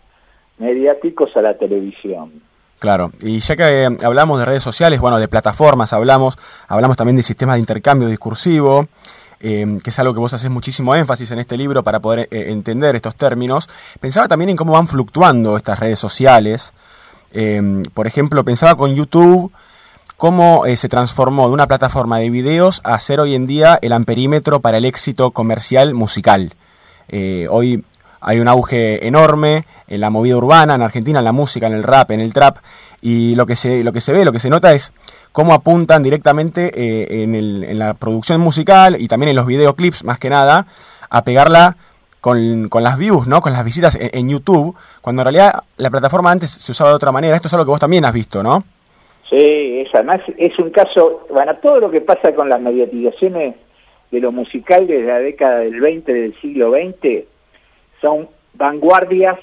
mediáticos 0.59 1.35
a 1.37 1.43
la 1.43 1.57
televisión. 1.57 2.43
Claro, 2.81 3.13
y 3.21 3.41
ya 3.41 3.57
que 3.57 3.85
eh, 3.85 3.97
hablamos 4.03 4.39
de 4.39 4.47
redes 4.47 4.63
sociales, 4.63 5.01
bueno, 5.01 5.19
de 5.19 5.29
plataformas 5.29 5.93
hablamos, 5.93 6.39
hablamos 6.67 6.97
también 6.97 7.15
de 7.15 7.23
sistemas 7.23 7.57
de 7.57 7.61
intercambio 7.61 8.09
discursivo, 8.09 8.89
eh, 9.39 9.79
que 9.85 9.91
es 9.91 9.99
algo 9.99 10.15
que 10.15 10.21
vos 10.21 10.33
haces 10.33 10.51
muchísimo 10.51 10.95
énfasis 10.97 11.31
en 11.31 11.41
este 11.41 11.59
libro 11.59 11.83
para 11.83 12.01
poder 12.01 12.21
eh, 12.31 12.47
entender 12.49 12.97
estos 12.97 13.17
términos. 13.17 13.69
Pensaba 14.01 14.29
también 14.29 14.49
en 14.49 14.57
cómo 14.57 14.73
van 14.73 14.89
fluctuando 14.89 15.59
estas 15.59 15.79
redes 15.79 15.99
sociales. 15.99 16.73
por 17.93 18.07
ejemplo, 18.07 18.45
pensaba 18.45 18.75
con 18.77 18.95
YouTube 18.95 19.53
cómo 20.17 20.65
se 20.75 20.89
transformó 20.89 21.49
de 21.49 21.55
una 21.55 21.67
plataforma 21.67 22.19
de 22.19 22.31
videos 22.31 22.81
a 22.83 22.99
ser 22.99 23.21
hoy 23.21 23.35
en 23.35 23.47
día 23.47 23.79
el 23.83 23.93
amperímetro 23.93 24.61
para 24.61 24.79
el 24.79 24.87
éxito 24.87 25.33
comercial 25.33 25.93
musical. 25.93 26.55
hoy 27.51 27.85
hay 28.21 28.39
un 28.39 28.49
auge 28.49 29.07
enorme 29.07 29.65
en 29.89 30.01
la 30.01 30.11
movida 30.11 30.37
urbana, 30.37 30.75
en 30.75 30.83
Argentina, 30.83 31.19
en 31.19 31.25
la 31.25 31.33
música, 31.33 31.67
en 31.67 31.75
el 31.75 31.83
rap, 31.83 32.11
en 32.11 32.21
el 32.21 32.33
trap, 32.33 32.59
y 33.03 33.35
lo 33.35 33.47
que 33.47 33.57
se, 33.57 33.83
lo 33.83 33.93
que 33.93 34.01
se 34.01 34.13
ve, 34.13 34.25
lo 34.25 34.33
que 34.33 34.39
se 34.39 34.51
nota 34.51 34.73
es 34.73 34.93
cómo 35.33 35.55
apuntan 35.55 36.03
directamente 36.03 36.71
eh, 36.75 37.23
en, 37.23 37.35
el, 37.35 37.65
en, 37.65 37.79
la 37.79 37.95
producción 37.95 38.41
musical 38.41 38.97
y 39.01 39.09
también 39.09 39.31
en 39.31 39.37
los 39.37 39.47
videoclips, 39.47 40.05
más 40.05 40.19
que 40.19 40.29
nada, 40.29 40.67
a 41.09 41.25
pegarla 41.25 41.77
con, 42.21 42.69
con 42.69 42.83
las 42.83 42.99
views, 42.99 43.27
¿no? 43.27 43.41
con 43.41 43.53
las 43.53 43.65
visitas 43.65 43.97
en, 43.99 44.29
YouTube, 44.29 44.77
cuando 45.01 45.23
en 45.23 45.25
realidad 45.25 45.63
la 45.79 45.91
plataforma 45.91 46.31
antes 46.31 46.51
se 46.51 46.73
usaba 46.73 46.91
de 46.91 46.97
otra 46.97 47.13
manera. 47.13 47.37
Esto 47.37 47.49
es 47.49 47.55
algo 47.55 47.65
que 47.65 47.71
vos 47.71 47.81
también 47.81 48.05
has 48.05 48.13
visto, 48.13 48.43
¿no? 48.43 48.63
Sí, 49.31 49.81
es, 49.81 49.89
además 49.95 50.21
es 50.37 50.59
un 50.59 50.71
caso, 50.71 51.27
bueno, 51.31 51.57
todo 51.57 51.79
lo 51.79 51.91
que 51.91 52.01
pasa 52.01 52.35
con 52.35 52.49
las 52.49 52.61
mediatizaciones 52.61 53.55
de 54.11 54.21
lo 54.21 54.33
musical 54.33 54.87
desde 54.87 55.07
la 55.07 55.21
década 55.21 55.61
del 55.61 55.81
20 55.81 56.13
del 56.13 56.35
siglo 56.41 56.73
XX 56.73 57.25
son 58.01 58.29
vanguardias 58.55 59.39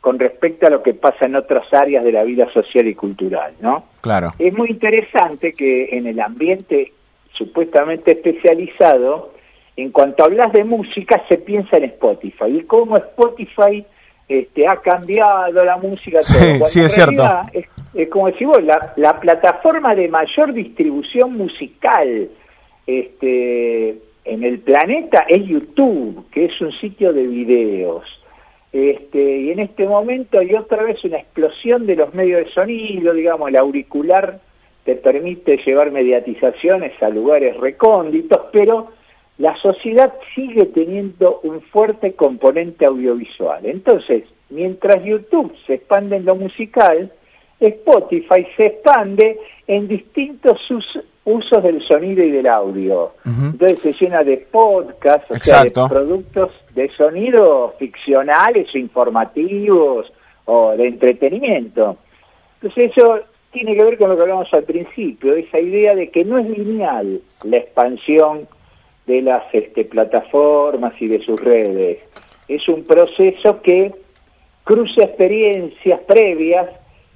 con 0.00 0.18
respecto 0.18 0.66
a 0.66 0.70
lo 0.70 0.82
que 0.82 0.94
pasa 0.94 1.26
en 1.26 1.36
otras 1.36 1.72
áreas 1.72 2.04
de 2.04 2.12
la 2.12 2.24
vida 2.24 2.50
social 2.52 2.86
y 2.88 2.94
cultural, 2.94 3.52
¿no? 3.60 3.84
Claro. 4.00 4.32
Es 4.38 4.52
muy 4.54 4.70
interesante 4.70 5.52
que 5.52 5.96
en 5.96 6.06
el 6.06 6.20
ambiente 6.20 6.92
supuestamente 7.32 8.12
especializado, 8.12 9.32
en 9.76 9.90
cuanto 9.90 10.24
hablas 10.24 10.52
de 10.52 10.64
música, 10.64 11.22
se 11.28 11.38
piensa 11.38 11.76
en 11.76 11.84
Spotify. 11.84 12.46
Y 12.48 12.62
cómo 12.62 12.96
Spotify 12.96 13.84
este, 14.28 14.66
ha 14.66 14.76
cambiado 14.76 15.64
la 15.64 15.76
música. 15.76 16.22
Sí, 16.22 16.60
sí 16.64 16.80
es 16.80 16.92
cierto. 16.92 17.22
Es, 17.52 18.08
como 18.08 18.28
decir 18.28 18.46
vos, 18.46 18.62
la, 18.62 18.92
la 18.96 19.18
plataforma 19.18 19.94
de 19.94 20.08
mayor 20.08 20.52
distribución 20.52 21.36
musical 21.36 22.28
este, 22.86 23.98
en 24.24 24.44
el 24.44 24.60
planeta 24.60 25.24
es 25.28 25.46
YouTube, 25.46 26.26
que 26.30 26.46
es 26.46 26.60
un 26.60 26.72
sitio 26.72 27.12
de 27.12 27.26
videos. 27.26 28.04
Este, 28.72 29.38
y 29.40 29.50
en 29.50 29.58
este 29.58 29.86
momento 29.86 30.38
hay 30.38 30.54
otra 30.54 30.84
vez 30.84 31.02
una 31.04 31.18
explosión 31.18 31.86
de 31.86 31.96
los 31.96 32.14
medios 32.14 32.44
de 32.44 32.52
sonido, 32.52 33.12
digamos, 33.12 33.48
el 33.48 33.56
auricular 33.56 34.40
te 34.84 34.96
permite 34.96 35.58
llevar 35.58 35.90
mediatizaciones 35.90 37.00
a 37.02 37.10
lugares 37.10 37.56
recónditos, 37.56 38.40
pero 38.52 38.88
la 39.38 39.56
sociedad 39.56 40.12
sigue 40.34 40.66
teniendo 40.66 41.40
un 41.42 41.60
fuerte 41.60 42.12
componente 42.14 42.86
audiovisual. 42.86 43.66
Entonces, 43.66 44.24
mientras 44.48 45.04
YouTube 45.04 45.54
se 45.66 45.74
expande 45.74 46.16
en 46.16 46.24
lo 46.24 46.36
musical, 46.36 47.12
Spotify 47.58 48.46
se 48.56 48.66
expande 48.66 49.38
en 49.66 49.88
distintos 49.88 50.58
usos 51.24 51.62
del 51.62 51.82
sonido 51.86 52.24
y 52.24 52.30
del 52.30 52.46
audio. 52.46 53.12
Entonces 53.24 53.78
se 53.82 53.92
llena 53.92 54.24
de 54.24 54.38
podcasts, 54.38 55.30
o 55.30 55.36
sea, 55.36 55.64
de 55.64 55.70
productos 55.70 56.50
de 56.74 56.88
sonido 56.90 57.74
ficcionales 57.78 58.74
o 58.74 58.78
informativos 58.78 60.12
o 60.46 60.72
de 60.76 60.88
entretenimiento. 60.88 61.96
Entonces 62.60 62.90
eso 62.96 63.20
tiene 63.52 63.74
que 63.74 63.84
ver 63.84 63.98
con 63.98 64.10
lo 64.10 64.16
que 64.16 64.22
hablamos 64.22 64.52
al 64.52 64.64
principio, 64.64 65.34
esa 65.34 65.58
idea 65.58 65.94
de 65.94 66.10
que 66.10 66.24
no 66.24 66.38
es 66.38 66.48
lineal 66.48 67.20
la 67.44 67.56
expansión 67.56 68.48
de 69.06 69.22
las 69.22 69.42
este, 69.52 69.84
plataformas 69.84 70.94
y 71.00 71.08
de 71.08 71.20
sus 71.20 71.40
redes. 71.40 71.98
Es 72.48 72.68
un 72.68 72.84
proceso 72.84 73.60
que 73.60 73.92
cruza 74.64 75.02
experiencias 75.02 76.00
previas 76.00 76.68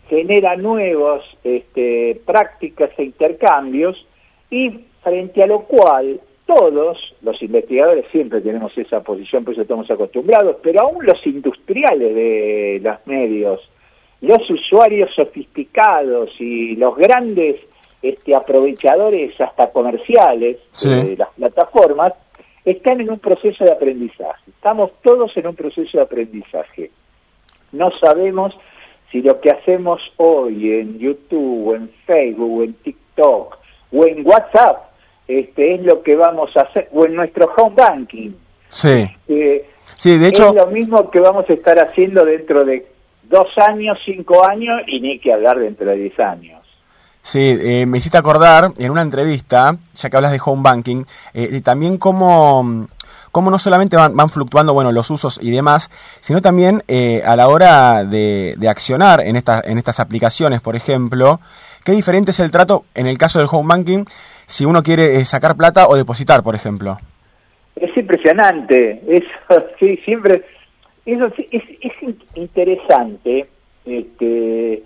genera 0.08 0.56
nuevas 0.56 1.22
este, 1.42 2.20
prácticas 2.24 2.90
e 2.98 3.04
intercambios 3.04 4.06
y 4.50 4.80
frente 5.02 5.42
a 5.42 5.46
lo 5.46 5.60
cual 5.60 6.20
todos 6.46 7.14
los 7.22 7.42
investigadores 7.42 8.04
siempre 8.12 8.40
tenemos 8.40 8.76
esa 8.76 9.02
posición, 9.02 9.44
por 9.44 9.54
eso 9.54 9.62
estamos 9.62 9.90
acostumbrados, 9.90 10.56
pero 10.62 10.82
aún 10.82 11.04
los 11.06 11.26
industriales 11.26 12.14
de 12.14 12.80
los 12.82 13.06
medios, 13.06 13.60
los 14.20 14.48
usuarios 14.50 15.14
sofisticados 15.14 16.30
y 16.38 16.76
los 16.76 16.96
grandes 16.96 17.56
este, 18.02 18.34
aprovechadores 18.34 19.40
hasta 19.40 19.70
comerciales 19.70 20.58
de 20.82 21.16
las 21.16 21.30
plataformas, 21.30 22.12
están 22.64 23.00
en 23.00 23.10
un 23.10 23.18
proceso 23.18 23.64
de 23.64 23.72
aprendizaje. 23.72 24.42
Estamos 24.48 24.90
todos 25.02 25.34
en 25.36 25.46
un 25.46 25.54
proceso 25.54 25.98
de 25.98 26.02
aprendizaje. 26.02 26.90
No 27.72 27.90
sabemos 27.98 28.54
si 29.14 29.22
lo 29.22 29.40
que 29.40 29.48
hacemos 29.48 30.00
hoy 30.16 30.72
en 30.72 30.98
YouTube, 30.98 31.68
o 31.68 31.76
en 31.76 31.88
Facebook, 32.04 32.58
o 32.58 32.64
en 32.64 32.74
TikTok, 32.74 33.58
o 33.92 34.06
en 34.06 34.26
WhatsApp, 34.26 34.90
este, 35.28 35.76
es 35.76 35.82
lo 35.84 36.02
que 36.02 36.16
vamos 36.16 36.50
a 36.56 36.62
hacer, 36.62 36.88
o 36.92 37.06
en 37.06 37.14
nuestro 37.14 37.48
home 37.56 37.76
banking. 37.76 38.32
Sí. 38.70 39.06
Eh, 39.28 39.70
sí, 39.96 40.18
de 40.18 40.28
hecho. 40.28 40.48
Es 40.48 40.54
lo 40.56 40.66
mismo 40.66 41.12
que 41.12 41.20
vamos 41.20 41.48
a 41.48 41.52
estar 41.52 41.78
haciendo 41.78 42.24
dentro 42.24 42.64
de 42.64 42.88
dos 43.22 43.46
años, 43.56 43.96
cinco 44.04 44.44
años, 44.44 44.80
y 44.88 44.98
ni 44.98 45.20
que 45.20 45.32
hablar 45.32 45.60
dentro 45.60 45.86
de 45.86 45.96
diez 45.96 46.18
años. 46.18 46.60
Sí, 47.22 47.56
eh, 47.62 47.86
me 47.86 47.98
hiciste 47.98 48.18
acordar 48.18 48.72
en 48.76 48.90
una 48.90 49.02
entrevista, 49.02 49.76
ya 49.94 50.10
que 50.10 50.16
hablas 50.16 50.32
de 50.32 50.40
home 50.44 50.62
banking, 50.62 51.04
eh, 51.34 51.60
también 51.60 51.98
cómo, 51.98 52.88
cómo, 53.34 53.50
no 53.50 53.58
solamente 53.58 53.96
van, 53.96 54.16
van, 54.16 54.30
fluctuando 54.30 54.72
bueno, 54.72 54.92
los 54.92 55.10
usos 55.10 55.40
y 55.42 55.50
demás, 55.50 55.90
sino 56.20 56.40
también 56.40 56.84
eh, 56.86 57.20
a 57.26 57.34
la 57.34 57.48
hora 57.48 58.04
de, 58.04 58.54
de 58.56 58.68
accionar 58.68 59.20
en, 59.20 59.34
esta, 59.34 59.60
en 59.64 59.76
estas 59.76 59.98
aplicaciones, 59.98 60.60
por 60.60 60.76
ejemplo, 60.76 61.40
qué 61.84 61.92
diferente 61.92 62.30
es 62.30 62.38
el 62.38 62.52
trato 62.52 62.84
en 62.94 63.08
el 63.08 63.18
caso 63.18 63.40
del 63.40 63.48
home 63.50 63.68
banking 63.68 64.04
si 64.46 64.64
uno 64.64 64.84
quiere 64.84 65.16
eh, 65.16 65.24
sacar 65.24 65.56
plata 65.56 65.88
o 65.88 65.96
depositar, 65.96 66.44
por 66.44 66.54
ejemplo. 66.54 66.96
Es 67.74 67.94
impresionante, 67.96 69.02
eso 69.08 69.26
sí, 69.80 69.96
siempre, 70.04 70.44
eso 71.04 71.28
sí, 71.36 71.46
es, 71.50 71.64
es 71.80 72.16
interesante, 72.36 73.48
este, 73.84 74.84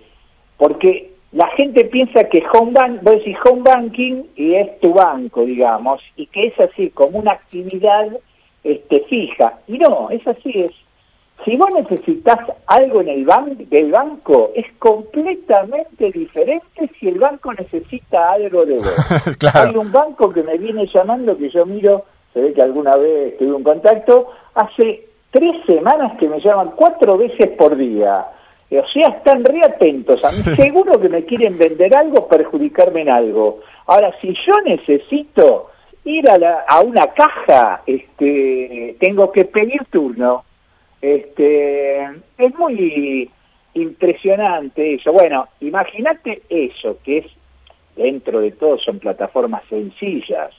porque 0.57 1.11
la 1.33 1.49
gente 1.49 1.85
piensa 1.85 2.25
que 2.25 2.43
home, 2.51 2.73
bank, 2.73 3.03
vos 3.03 3.17
decís 3.17 3.37
home 3.45 3.63
banking 3.63 4.23
y 4.37 4.55
es 4.55 4.81
tu 4.81 4.95
banco, 4.95 5.45
digamos, 5.45 6.01
y 6.17 6.27
que 6.27 6.47
es 6.47 6.59
así, 6.59 6.89
como 6.91 7.19
una 7.19 7.33
actividad 7.33 8.09
este, 8.73 9.01
fija. 9.09 9.59
Y 9.67 9.79
no, 9.79 10.11
es 10.11 10.27
así, 10.27 10.51
es. 10.55 10.73
Si 11.45 11.57
vos 11.57 11.71
necesitas 11.73 12.39
algo 12.67 13.01
en 13.01 13.09
el 13.09 13.25
ban 13.25 13.57
del 13.71 13.93
banco, 13.93 14.51
es 14.55 14.67
completamente 14.79 16.11
diferente 16.11 16.91
si 16.99 17.09
el 17.09 17.19
banco 17.19 17.53
necesita 17.55 18.33
algo 18.33 18.67
de 18.67 18.75
vos. 18.75 19.37
claro. 19.39 19.69
Hay 19.69 19.77
un 19.77 19.93
banco 19.93 20.31
que 20.33 20.43
me 20.43 20.59
viene 20.59 20.87
llamando, 20.93 21.39
que 21.39 21.49
yo 21.49 21.65
miro, 21.65 22.05
se 22.35 22.41
ve 22.41 22.53
que 22.53 22.63
alguna 22.63 22.97
vez 22.97 23.39
tuve 23.39 23.53
un 23.53 23.63
contacto, 23.63 24.31
hace 24.55 25.07
tres 25.31 25.55
semanas 25.65 26.19
que 26.19 26.29
me 26.29 26.41
llaman 26.41 26.73
cuatro 26.75 27.17
veces 27.17 27.49
por 27.51 27.77
día 27.77 28.27
o 28.77 28.87
sea, 28.89 29.09
están 29.09 29.45
re 29.45 29.65
atentos 29.65 30.23
a 30.25 30.31
mí. 30.31 30.57
Seguro 30.57 31.01
que 31.01 31.09
me 31.09 31.25
quieren 31.25 31.57
vender 31.57 31.95
algo, 31.97 32.29
perjudicarme 32.29 33.03
en 33.03 33.09
algo. 33.09 33.61
Ahora, 33.87 34.13
si 34.21 34.35
yo 34.47 34.61
necesito 34.65 35.71
ir 36.09 36.29
a, 36.29 36.39
la, 36.39 36.65
a 36.67 36.81
una 36.81 37.09
caja, 37.09 37.83
este, 37.87 38.97
tengo 38.99 39.31
que 39.31 39.45
pedir 39.45 39.85
turno. 39.91 40.45
Este, 41.01 42.03
es 42.39 42.55
muy 42.59 43.31
impresionante 43.75 44.95
eso. 44.95 45.13
Bueno, 45.13 45.49
imagínate 45.61 46.43
eso, 46.49 46.99
que 47.05 47.19
es, 47.19 47.27
dentro 47.97 48.41
de 48.41 48.53
todo, 48.53 48.79
son 48.79 48.99
plataformas 48.99 49.63
sencillas, 49.69 50.51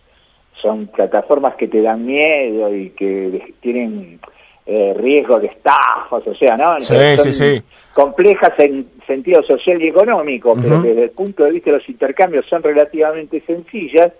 son 0.62 0.88
plataformas 0.88 1.56
que 1.56 1.68
te 1.68 1.82
dan 1.82 2.06
miedo 2.06 2.74
y 2.74 2.92
que 2.92 3.54
tienen 3.62 4.20
eh, 4.66 4.94
riesgo 4.98 5.40
de 5.40 5.48
estafas, 5.48 6.26
o 6.28 6.36
sea, 6.36 6.56
¿no? 6.56 6.80
Sí, 6.80 6.94
son 6.96 7.18
sí, 7.18 7.34
sí. 7.34 7.62
complejas 7.94 8.54
en 8.60 8.88
sentido 9.08 9.42
social 9.44 9.82
y 9.82 9.88
económico, 9.88 10.56
pero 10.62 10.82
desde 10.82 11.04
el 11.06 11.12
punto 11.12 11.44
de 11.44 11.52
vista 11.52 11.72
de 11.72 11.78
los 11.78 11.90
intercambios 11.90 12.46
son 12.46 12.62
relativamente 12.62 13.42
sencillas. 13.48 14.12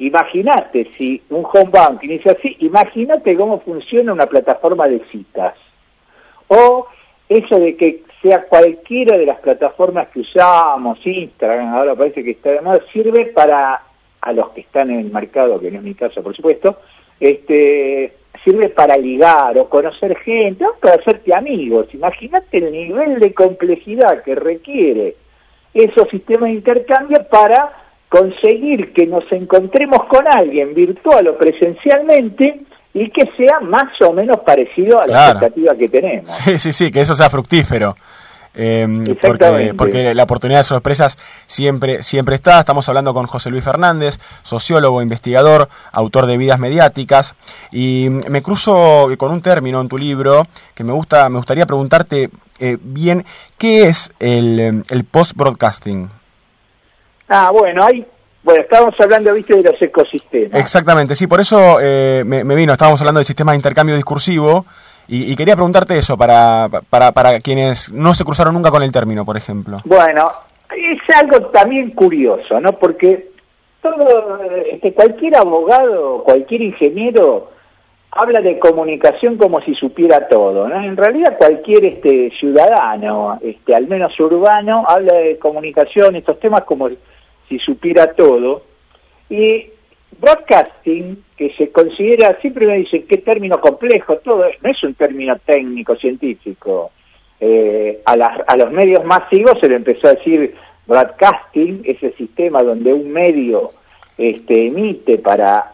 Imagínate 0.00 0.90
si 0.96 1.22
un 1.28 1.44
home 1.44 1.70
banking 1.70 2.10
es 2.10 2.26
así, 2.26 2.56
imagínate 2.60 3.36
cómo 3.36 3.60
funciona 3.60 4.14
una 4.14 4.26
plataforma 4.26 4.88
de 4.88 5.00
citas. 5.12 5.54
O 6.48 6.86
eso 7.28 7.60
de 7.60 7.76
que 7.76 8.04
sea 8.22 8.46
cualquiera 8.46 9.18
de 9.18 9.26
las 9.26 9.40
plataformas 9.40 10.08
que 10.08 10.20
usamos, 10.20 10.98
Instagram, 11.06 11.74
ahora 11.74 11.94
parece 11.94 12.24
que 12.24 12.30
está 12.30 12.50
de 12.50 12.62
moda, 12.62 12.80
sirve 12.92 13.26
para, 13.26 13.82
a 14.22 14.32
los 14.32 14.48
que 14.50 14.62
están 14.62 14.90
en 14.90 15.00
el 15.00 15.12
mercado, 15.12 15.60
que 15.60 15.70
no 15.70 15.78
es 15.78 15.84
mi 15.84 15.94
caso, 15.94 16.22
por 16.22 16.34
supuesto, 16.34 16.78
este 17.20 18.14
sirve 18.42 18.70
para 18.70 18.96
ligar 18.96 19.58
o 19.58 19.68
conocer 19.68 20.16
gente, 20.20 20.64
para 20.80 20.94
hacerte 20.94 21.34
amigos. 21.34 21.88
Imagínate 21.92 22.56
el 22.56 22.72
nivel 22.72 23.20
de 23.20 23.34
complejidad 23.34 24.22
que 24.22 24.34
requiere 24.34 25.16
esos 25.74 26.08
sistemas 26.08 26.48
de 26.48 26.54
intercambio 26.54 27.22
para 27.28 27.89
conseguir 28.10 28.92
que 28.92 29.06
nos 29.06 29.24
encontremos 29.30 30.04
con 30.04 30.26
alguien 30.28 30.74
virtual 30.74 31.28
o 31.28 31.38
presencialmente 31.38 32.60
y 32.92 33.08
que 33.10 33.22
sea 33.36 33.60
más 33.60 33.86
o 34.02 34.12
menos 34.12 34.38
parecido 34.44 34.98
a 34.98 35.06
la 35.06 35.12
Claro. 35.12 35.38
expectativa 35.38 35.74
que 35.76 35.88
tenemos. 35.88 36.28
Sí, 36.44 36.58
sí, 36.58 36.72
sí, 36.72 36.90
que 36.90 37.00
eso 37.00 37.14
sea 37.14 37.30
fructífero. 37.30 37.96
Eh, 38.52 38.84
porque, 39.78 40.12
la 40.12 40.24
oportunidad 40.24 40.58
de 40.58 40.64
sorpresas 40.64 41.16
siempre, 41.46 42.02
siempre 42.02 42.34
está. 42.34 42.58
Estamos 42.58 42.88
hablando 42.88 43.14
con 43.14 43.26
José 43.28 43.48
Luis 43.48 43.62
Fernández, 43.62 44.18
sociólogo, 44.42 45.02
investigador, 45.02 45.68
autor 45.92 46.26
de 46.26 46.36
Vidas 46.36 46.58
Mediáticas. 46.58 47.36
Y 47.70 48.08
me 48.10 48.42
cruzo 48.42 49.08
con 49.18 49.30
un 49.30 49.40
término 49.40 49.80
en 49.80 49.88
tu 49.88 49.96
libro 49.96 50.48
que 50.74 50.82
me 50.82 50.92
gusta, 50.92 51.28
me 51.28 51.36
gustaría 51.36 51.64
preguntarte 51.64 52.28
eh, 52.58 52.76
bien, 52.80 53.24
¿qué 53.56 53.84
es 53.86 54.12
el, 54.18 54.82
el 54.90 55.04
post-broadcasting? 55.04 56.10
Ah, 57.32 57.50
bueno, 57.52 57.84
hay, 57.84 58.04
bueno, 58.42 58.60
estábamos 58.62 58.94
hablando, 58.98 59.32
viste, 59.32 59.56
de 59.56 59.62
los 59.62 59.80
ecosistemas. 59.80 60.58
Exactamente, 60.60 61.14
sí, 61.14 61.28
por 61.28 61.40
eso 61.40 61.78
eh, 61.80 62.24
me, 62.26 62.42
me 62.42 62.56
vino, 62.56 62.72
estábamos 62.72 63.00
hablando 63.00 63.20
del 63.20 63.24
sistema 63.24 63.52
de 63.52 63.56
intercambio 63.56 63.94
discursivo 63.94 64.66
y, 65.06 65.32
y 65.32 65.36
quería 65.36 65.54
preguntarte 65.54 65.96
eso 65.96 66.16
para, 66.18 66.68
para, 66.90 67.12
para 67.12 67.38
quienes 67.38 67.90
no 67.92 68.14
se 68.14 68.24
cruzaron 68.24 68.54
nunca 68.54 68.72
con 68.72 68.82
el 68.82 68.90
término, 68.90 69.24
por 69.24 69.36
ejemplo. 69.36 69.78
Bueno, 69.84 70.30
es 70.76 71.16
algo 71.16 71.46
también 71.50 71.90
curioso, 71.92 72.60
¿no? 72.60 72.72
Porque 72.72 73.30
todo, 73.80 74.40
este, 74.70 74.92
cualquier 74.92 75.36
abogado, 75.36 76.24
cualquier 76.24 76.62
ingeniero 76.62 77.50
habla 78.12 78.40
de 78.40 78.58
comunicación 78.58 79.36
como 79.36 79.60
si 79.60 79.74
supiera 79.74 80.26
todo, 80.26 80.68
¿no? 80.68 80.82
En 80.82 80.96
realidad 80.96 81.38
cualquier 81.38 81.84
este 81.84 82.32
ciudadano, 82.38 83.38
este 83.40 83.74
al 83.74 83.86
menos 83.86 84.18
urbano, 84.18 84.84
habla 84.88 85.14
de 85.14 85.38
comunicación, 85.38 86.16
estos 86.16 86.40
temas 86.40 86.64
como 86.64 86.88
si 87.50 87.58
supiera 87.58 88.14
todo. 88.14 88.62
Y 89.28 89.66
broadcasting, 90.18 91.22
que 91.36 91.52
se 91.54 91.70
considera, 91.70 92.38
siempre 92.40 92.66
me 92.66 92.78
dicen 92.78 93.04
qué 93.06 93.18
término 93.18 93.60
complejo, 93.60 94.16
todo, 94.18 94.44
no 94.62 94.70
es 94.70 94.82
un 94.82 94.94
término 94.94 95.36
técnico, 95.44 95.94
científico. 95.96 96.90
Eh, 97.40 98.00
a, 98.04 98.16
las- 98.16 98.40
a 98.46 98.56
los 98.56 98.70
medios 98.70 99.04
masivos 99.04 99.58
se 99.60 99.68
le 99.68 99.76
empezó 99.76 100.08
a 100.08 100.14
decir 100.14 100.54
broadcasting, 100.86 101.82
ese 101.84 102.12
sistema 102.12 102.62
donde 102.62 102.92
un 102.92 103.10
medio 103.12 103.70
este, 104.18 104.66
emite 104.66 105.18
para 105.18 105.72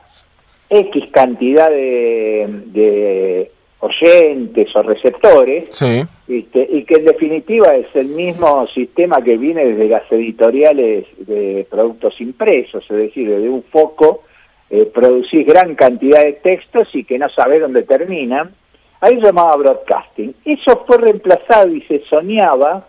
X 0.68 1.04
cantidad 1.12 1.70
de, 1.70 2.46
de 2.66 3.50
oyentes 3.80 4.74
o 4.74 4.82
receptores, 4.82 5.66
Sí, 5.70 6.02
¿viste? 6.26 6.66
y 6.70 6.84
que 6.84 6.94
en 6.94 7.04
definitiva 7.04 7.74
es 7.76 7.86
el 7.94 8.08
mismo 8.08 8.66
sistema 8.68 9.22
que 9.22 9.36
viene 9.36 9.66
desde 9.66 9.88
las 9.88 10.10
editoriales 10.10 11.06
de 11.18 11.66
productos 11.70 12.20
impresos, 12.20 12.84
es 12.88 12.96
decir, 12.96 13.28
desde 13.28 13.48
un 13.48 13.62
foco 13.64 14.22
eh, 14.70 14.86
producís 14.92 15.46
gran 15.46 15.74
cantidad 15.74 16.22
de 16.24 16.32
textos 16.34 16.88
y 16.94 17.04
que 17.04 17.18
no 17.18 17.28
sabés 17.28 17.60
dónde 17.60 17.82
terminan. 17.84 18.52
Ahí 19.00 19.14
se 19.16 19.26
llamaba 19.26 19.54
broadcasting. 19.56 20.34
Eso 20.44 20.82
fue 20.86 20.98
reemplazado 20.98 21.68
y 21.68 21.82
se 21.82 22.02
soñaba 22.06 22.88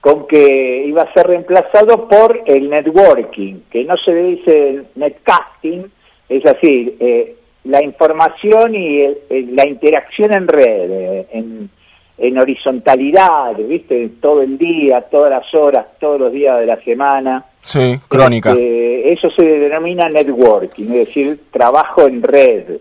con 0.00 0.26
que 0.26 0.84
iba 0.86 1.02
a 1.02 1.12
ser 1.12 1.26
reemplazado 1.26 2.08
por 2.08 2.40
el 2.46 2.70
networking, 2.70 3.60
que 3.70 3.84
no 3.84 3.96
se 3.98 4.14
dice 4.14 4.82
netcasting, 4.94 5.90
es 6.28 6.46
así, 6.46 6.96
eh, 6.98 7.36
la 7.64 7.82
información 7.82 8.74
y 8.74 9.00
el- 9.02 9.18
el- 9.28 9.56
la 9.56 9.66
interacción 9.66 10.32
en 10.32 10.48
red, 10.48 11.24
en, 11.32 11.70
en 12.18 12.38
horizontalidad, 12.38 13.54
¿viste? 13.56 14.10
Todo 14.20 14.42
el 14.42 14.58
día, 14.58 15.02
todas 15.02 15.30
las 15.30 15.54
horas, 15.54 15.86
todos 15.98 16.20
los 16.20 16.32
días 16.32 16.58
de 16.58 16.66
la 16.66 16.76
semana. 16.82 17.44
sí, 17.62 17.98
crónica. 18.08 18.50
Este, 18.50 19.12
eso 19.12 19.30
se 19.30 19.42
denomina 19.42 20.08
networking, 20.08 20.84
es 20.84 21.06
decir, 21.06 21.40
trabajo 21.50 22.06
en 22.06 22.22
red. 22.22 22.78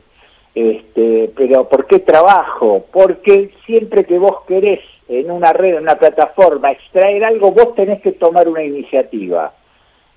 Este, 0.55 1.29
pero 1.35 1.67
¿por 1.69 1.85
qué 1.87 1.99
trabajo? 1.99 2.85
Porque 2.91 3.51
siempre 3.65 4.05
que 4.05 4.17
vos 4.17 4.37
querés 4.47 4.79
en 5.07 5.29
una 5.31 5.53
red, 5.53 5.75
en 5.75 5.83
una 5.83 5.95
plataforma, 5.97 6.71
extraer 6.71 7.23
algo, 7.23 7.51
vos 7.51 7.75
tenés 7.75 8.01
que 8.01 8.11
tomar 8.13 8.47
una 8.47 8.63
iniciativa. 8.63 9.53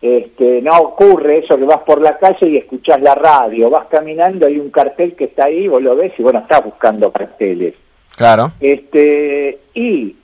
Este, 0.03 0.61
no 0.61 0.77
ocurre 0.79 1.38
eso 1.38 1.57
que 1.57 1.65
vas 1.65 1.79
por 1.87 2.01
la 2.01 2.19
calle 2.19 2.49
y 2.49 2.57
escuchás 2.57 3.01
la 3.01 3.15
radio, 3.15 3.71
vas 3.71 3.87
caminando, 3.87 4.49
hay 4.49 4.59
un 4.59 4.71
cartel 4.71 5.15
que 5.15 5.27
está 5.27 5.45
ahí, 5.45 5.69
vos 5.69 5.81
lo 5.81 5.95
ves 5.95 6.12
y 6.19 6.25
bueno, 6.25 6.41
estás 6.41 6.65
buscando 6.65 7.12
carteles. 7.12 7.75
Claro. 8.17 8.51
Este, 8.59 9.61
y 9.75 10.17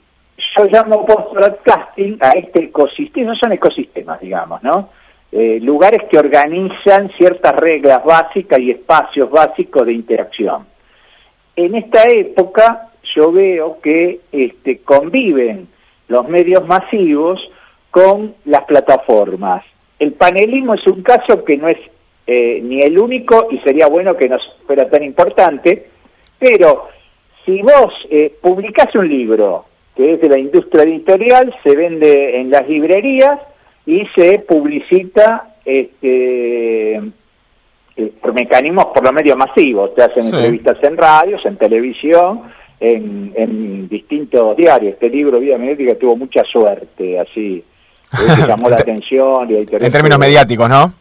yo 0.57 0.65
llamo 0.65 1.05
post-broadcasting 1.05 2.17
a 2.19 2.31
este 2.31 2.65
ecosistema, 2.65 3.31
no 3.31 3.35
son 3.35 3.53
ecosistemas, 3.53 4.19
digamos, 4.19 4.61
¿no? 4.63 4.89
Eh, 5.31 5.59
lugares 5.61 6.01
que 6.11 6.19
organizan 6.19 7.11
ciertas 7.17 7.55
reglas 7.55 8.03
básicas 8.03 8.59
y 8.59 8.71
espacios 8.71 9.31
básicos 9.31 9.85
de 9.85 9.93
interacción. 9.93 10.65
En 11.55 11.75
esta 11.75 12.05
época 12.09 12.89
yo 13.15 13.31
veo 13.31 13.79
que 13.79 14.19
este, 14.31 14.79
conviven 14.79 15.69
los 16.09 16.27
medios 16.27 16.67
masivos 16.67 17.39
con 17.91 18.35
las 18.45 18.63
plataformas. 18.63 19.63
El 19.97 20.13
panelismo 20.13 20.75
es 20.75 20.85
un 20.87 21.01
caso 21.01 21.43
que 21.43 21.57
no 21.57 21.67
es 21.67 21.77
eh, 22.27 22.59
ni 22.63 22.81
el 22.81 22.97
único 22.97 23.47
y 23.49 23.57
sería 23.59 23.87
bueno 23.87 24.15
que 24.15 24.29
no 24.29 24.37
fuera 24.65 24.89
tan 24.89 25.03
importante, 25.03 25.87
pero 26.37 26.87
si 27.45 27.61
vos 27.61 27.93
eh, 28.09 28.33
publicás 28.41 28.93
un 28.95 29.09
libro 29.09 29.65
que 29.95 30.13
es 30.13 30.21
de 30.21 30.29
la 30.29 30.37
industria 30.37 30.83
editorial, 30.83 31.53
se 31.63 31.75
vende 31.75 32.39
en 32.39 32.51
las 32.51 32.67
librerías 32.69 33.39
y 33.85 34.05
se 34.15 34.39
publicita 34.39 35.55
este, 35.65 36.95
eh, 37.99 38.11
por 38.21 38.33
mecanismos 38.33 38.85
por 38.85 39.03
los 39.03 39.11
medios 39.11 39.35
masivos, 39.35 39.93
te 39.93 40.03
hacen 40.03 40.25
entrevistas 40.27 40.77
en 40.83 40.95
radios, 40.95 41.45
en 41.45 41.57
televisión, 41.57 42.43
en, 42.79 43.89
distintos 43.89 44.55
diarios. 44.55 44.93
Este 44.93 45.09
libro, 45.09 45.39
Vida 45.39 45.57
Mediática, 45.57 45.95
tuvo 45.95 46.15
mucha 46.15 46.43
suerte, 46.43 47.19
así, 47.19 47.63
llamó 48.47 48.69
la 48.69 48.75
atención. 48.79 49.49
Y 49.49 49.55
en 49.55 49.91
términos 49.91 50.19
mediáticos, 50.19 50.69
¿no? 50.69 50.93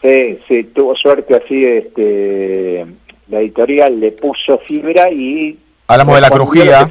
Sí, 0.00 0.38
sí, 0.48 0.64
tuvo 0.64 0.96
suerte 0.96 1.36
así, 1.36 1.64
este, 1.64 2.84
la 3.28 3.40
editorial 3.40 4.00
le 4.00 4.12
puso 4.12 4.58
fibra 4.58 5.10
y... 5.10 5.58
Hablamos 5.86 6.16
de 6.16 6.20
la 6.20 6.30
crujía. 6.30 6.90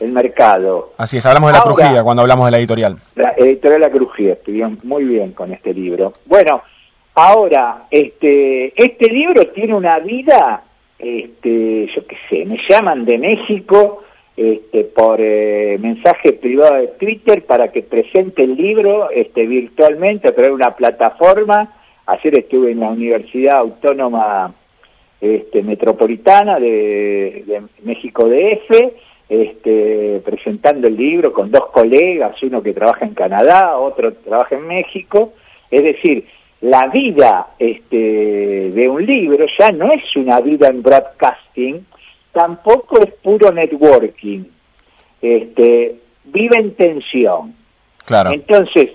El 0.00 0.10
mercado. 0.10 0.92
Así 0.98 1.18
es, 1.18 1.26
hablamos 1.26 1.52
de 1.52 1.58
la 1.58 1.64
crujía 1.64 2.02
cuando 2.02 2.22
hablamos 2.22 2.46
de 2.46 2.50
la 2.50 2.58
editorial. 2.58 2.98
La 3.14 3.32
editorial 3.36 3.80
La 3.80 3.90
Crujía, 3.90 4.32
estuvieron 4.32 4.80
muy 4.82 5.04
bien 5.04 5.32
con 5.32 5.52
este 5.52 5.72
libro. 5.72 6.14
Bueno, 6.26 6.62
ahora, 7.14 7.84
este, 7.90 8.74
este 8.76 9.08
libro 9.08 9.46
tiene 9.48 9.72
una 9.72 10.00
vida 10.00 10.64
este, 10.98 11.86
yo 11.94 12.06
qué 12.06 12.16
sé, 12.28 12.44
me 12.44 12.58
llaman 12.68 13.04
de 13.04 13.18
México 13.18 14.03
este, 14.36 14.84
por 14.84 15.20
eh, 15.20 15.78
mensaje 15.80 16.32
privado 16.32 16.74
de 16.74 16.88
Twitter 16.88 17.44
para 17.44 17.70
que 17.70 17.82
presente 17.82 18.42
el 18.42 18.56
libro 18.56 19.10
este, 19.10 19.46
virtualmente 19.46 20.28
a 20.28 20.32
través 20.32 20.50
de 20.50 20.54
una 20.54 20.74
plataforma. 20.74 21.72
Ayer 22.06 22.38
estuve 22.38 22.72
en 22.72 22.80
la 22.80 22.88
Universidad 22.88 23.58
Autónoma 23.58 24.52
este, 25.20 25.62
Metropolitana 25.62 26.58
de, 26.58 27.44
de 27.46 27.62
México 27.82 28.28
DF, 28.28 28.92
este, 29.28 30.20
presentando 30.24 30.88
el 30.88 30.96
libro 30.96 31.32
con 31.32 31.50
dos 31.50 31.66
colegas, 31.66 32.42
uno 32.42 32.62
que 32.62 32.74
trabaja 32.74 33.06
en 33.06 33.14
Canadá, 33.14 33.78
otro 33.78 34.10
que 34.10 34.28
trabaja 34.28 34.56
en 34.56 34.66
México. 34.66 35.32
Es 35.70 35.82
decir, 35.82 36.26
la 36.60 36.86
vida 36.88 37.48
este, 37.58 38.70
de 38.70 38.88
un 38.88 39.04
libro 39.04 39.46
ya 39.58 39.70
no 39.70 39.92
es 39.92 40.16
una 40.16 40.40
vida 40.40 40.68
en 40.68 40.82
broadcasting, 40.82 41.86
tampoco 42.34 43.00
es 43.00 43.10
puro 43.22 43.50
networking, 43.50 44.44
este, 45.22 45.96
vive 46.24 46.56
en 46.58 46.74
tensión. 46.74 47.54
Claro. 48.04 48.32
Entonces, 48.32 48.90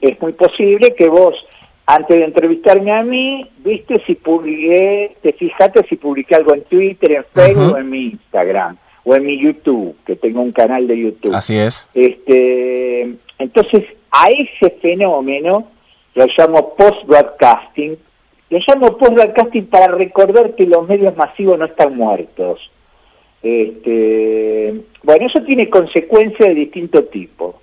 es 0.00 0.20
muy 0.20 0.32
posible 0.32 0.94
que 0.94 1.08
vos, 1.08 1.34
antes 1.86 2.16
de 2.16 2.24
entrevistarme 2.24 2.92
a 2.92 3.02
mí, 3.02 3.50
viste 3.58 4.00
si 4.06 4.14
publiqué, 4.14 5.16
te 5.22 5.32
fijaste 5.32 5.84
si 5.88 5.96
publiqué 5.96 6.36
algo 6.36 6.54
en 6.54 6.62
Twitter, 6.64 7.10
en 7.12 7.24
Facebook 7.34 7.72
o 7.72 7.78
en 7.78 7.90
mi 7.90 8.04
Instagram, 8.10 8.76
o 9.04 9.16
en 9.16 9.26
mi 9.26 9.40
YouTube, 9.40 9.96
que 10.06 10.14
tengo 10.14 10.42
un 10.42 10.52
canal 10.52 10.86
de 10.86 10.98
YouTube. 10.98 11.34
Así 11.34 11.58
es. 11.58 11.88
Este, 11.94 13.16
entonces, 13.38 13.84
a 14.12 14.28
ese 14.28 14.70
fenómeno 14.80 15.68
lo 16.14 16.26
llamo 16.36 16.74
post-broadcasting, 16.74 17.98
lo 18.50 18.58
llamo 18.66 18.96
post-broadcasting 18.96 19.66
para 19.66 19.88
recordar 19.88 20.54
que 20.54 20.66
los 20.66 20.86
medios 20.88 21.16
masivos 21.16 21.58
no 21.58 21.64
están 21.64 21.96
muertos. 21.96 22.60
Este, 23.42 24.74
bueno, 25.02 25.26
eso 25.26 25.42
tiene 25.42 25.68
consecuencias 25.68 26.48
de 26.48 26.54
distinto 26.54 27.04
tipo. 27.04 27.60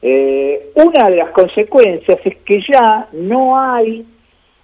Eh, 0.00 0.70
una 0.74 1.10
de 1.10 1.16
las 1.16 1.30
consecuencias 1.30 2.18
es 2.24 2.36
que 2.38 2.60
ya 2.60 3.08
no 3.12 3.58
hay 3.58 4.06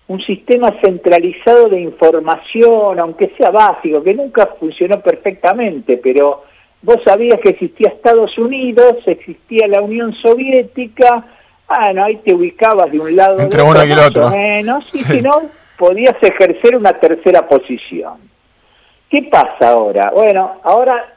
un 0.07 0.21
sistema 0.21 0.75
centralizado 0.83 1.69
de 1.69 1.81
información, 1.81 2.99
aunque 2.99 3.33
sea 3.37 3.51
básico, 3.51 4.03
que 4.03 4.15
nunca 4.15 4.55
funcionó 4.61 5.01
perfectamente, 5.01 5.97
pero 5.97 6.45
vos 6.83 6.99
sabías 7.05 7.41
que 7.41 7.51
existía 7.51 7.89
Estados 7.89 8.37
Unidos, 8.37 8.97
existía 9.07 9.67
la 9.67 9.81
Unión 9.81 10.15
Soviética, 10.15 11.27
bueno, 11.69 12.05
ahí 12.05 12.17
te 12.17 12.35
ubicabas 12.35 12.91
de 12.91 13.01
un 13.01 13.17
lado 13.17 13.41
Entre 13.41 13.63
uno 13.63 13.85
y 13.85 13.93
el 13.93 13.99
otro. 13.99 14.31
menos, 14.31 14.85
y 14.93 14.99
si 14.99 15.21
no, 15.21 15.43
podías 15.79 16.17
ejercer 16.23 16.77
una 16.77 16.93
tercera 16.93 17.47
posición. 17.49 18.19
¿Qué 19.09 19.23
pasa 19.31 19.71
ahora? 19.71 20.11
Bueno, 20.11 20.61
ahora 20.63 21.15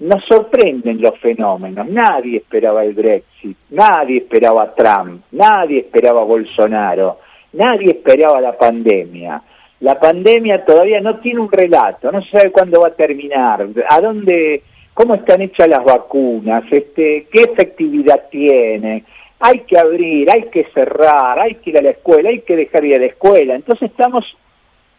nos 0.00 0.24
sorprenden 0.26 1.00
los 1.00 1.18
fenómenos. 1.18 1.88
Nadie 1.88 2.38
esperaba 2.38 2.84
el 2.84 2.94
Brexit, 2.94 3.56
nadie 3.70 4.18
esperaba 4.18 4.74
Trump, 4.74 5.22
nadie 5.32 5.80
esperaba 5.80 6.22
Bolsonaro, 6.24 7.18
nadie 7.52 7.90
esperaba 7.90 8.40
la 8.40 8.56
pandemia. 8.56 9.42
La 9.80 9.98
pandemia 9.98 10.64
todavía 10.64 11.00
no 11.00 11.18
tiene 11.20 11.40
un 11.40 11.50
relato, 11.50 12.10
no 12.10 12.20
se 12.22 12.30
sabe 12.30 12.50
cuándo 12.50 12.80
va 12.80 12.88
a 12.88 12.94
terminar, 12.94 13.66
a 13.88 14.00
dónde, 14.00 14.62
cómo 14.92 15.14
están 15.14 15.40
hechas 15.40 15.68
las 15.68 15.84
vacunas, 15.84 16.64
este, 16.70 17.28
qué 17.30 17.42
efectividad 17.42 18.24
tiene 18.28 19.04
hay 19.40 19.60
que 19.60 19.78
abrir, 19.78 20.30
hay 20.30 20.44
que 20.44 20.64
cerrar, 20.74 21.38
hay 21.38 21.56
que 21.56 21.70
ir 21.70 21.78
a 21.78 21.82
la 21.82 21.90
escuela, 21.90 22.30
hay 22.30 22.40
que 22.40 22.56
dejar 22.56 22.84
ir 22.84 22.96
a 22.96 22.98
la 22.98 23.06
escuela. 23.06 23.54
Entonces 23.54 23.90
estamos 23.90 24.24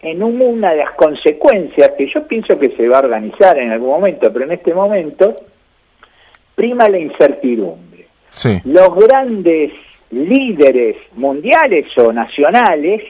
en 0.01 0.23
una 0.23 0.71
de 0.71 0.77
las 0.77 0.91
consecuencias 0.91 1.91
que 1.97 2.07
yo 2.07 2.25
pienso 2.25 2.57
que 2.57 2.69
se 2.75 2.87
va 2.87 2.97
a 2.97 3.01
organizar 3.01 3.57
en 3.57 3.71
algún 3.71 3.89
momento, 3.89 4.31
pero 4.31 4.45
en 4.45 4.53
este 4.53 4.73
momento 4.73 5.35
prima 6.55 6.87
la 6.87 6.99
incertidumbre. 6.99 8.07
Los 8.65 8.95
grandes 8.95 9.73
líderes 10.11 10.95
mundiales 11.13 11.85
o 11.97 12.13
nacionales 12.13 13.03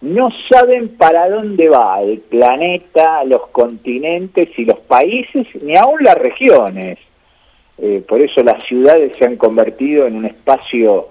no 0.00 0.28
saben 0.50 0.96
para 0.96 1.28
dónde 1.30 1.68
va 1.68 2.02
el 2.02 2.18
planeta, 2.18 3.24
los 3.24 3.46
continentes 3.48 4.48
y 4.58 4.64
los 4.64 4.78
países, 4.80 5.46
ni 5.62 5.76
aún 5.76 6.02
las 6.02 6.18
regiones. 6.18 6.98
Eh, 7.78 8.02
por 8.06 8.20
eso 8.20 8.42
las 8.42 8.62
ciudades 8.64 9.12
se 9.18 9.24
han 9.24 9.36
convertido 9.36 10.06
en 10.06 10.16
un 10.16 10.26
espacio 10.26 11.08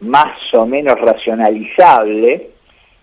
más 0.00 0.36
o 0.54 0.66
menos 0.66 1.00
racionalizable, 1.00 2.50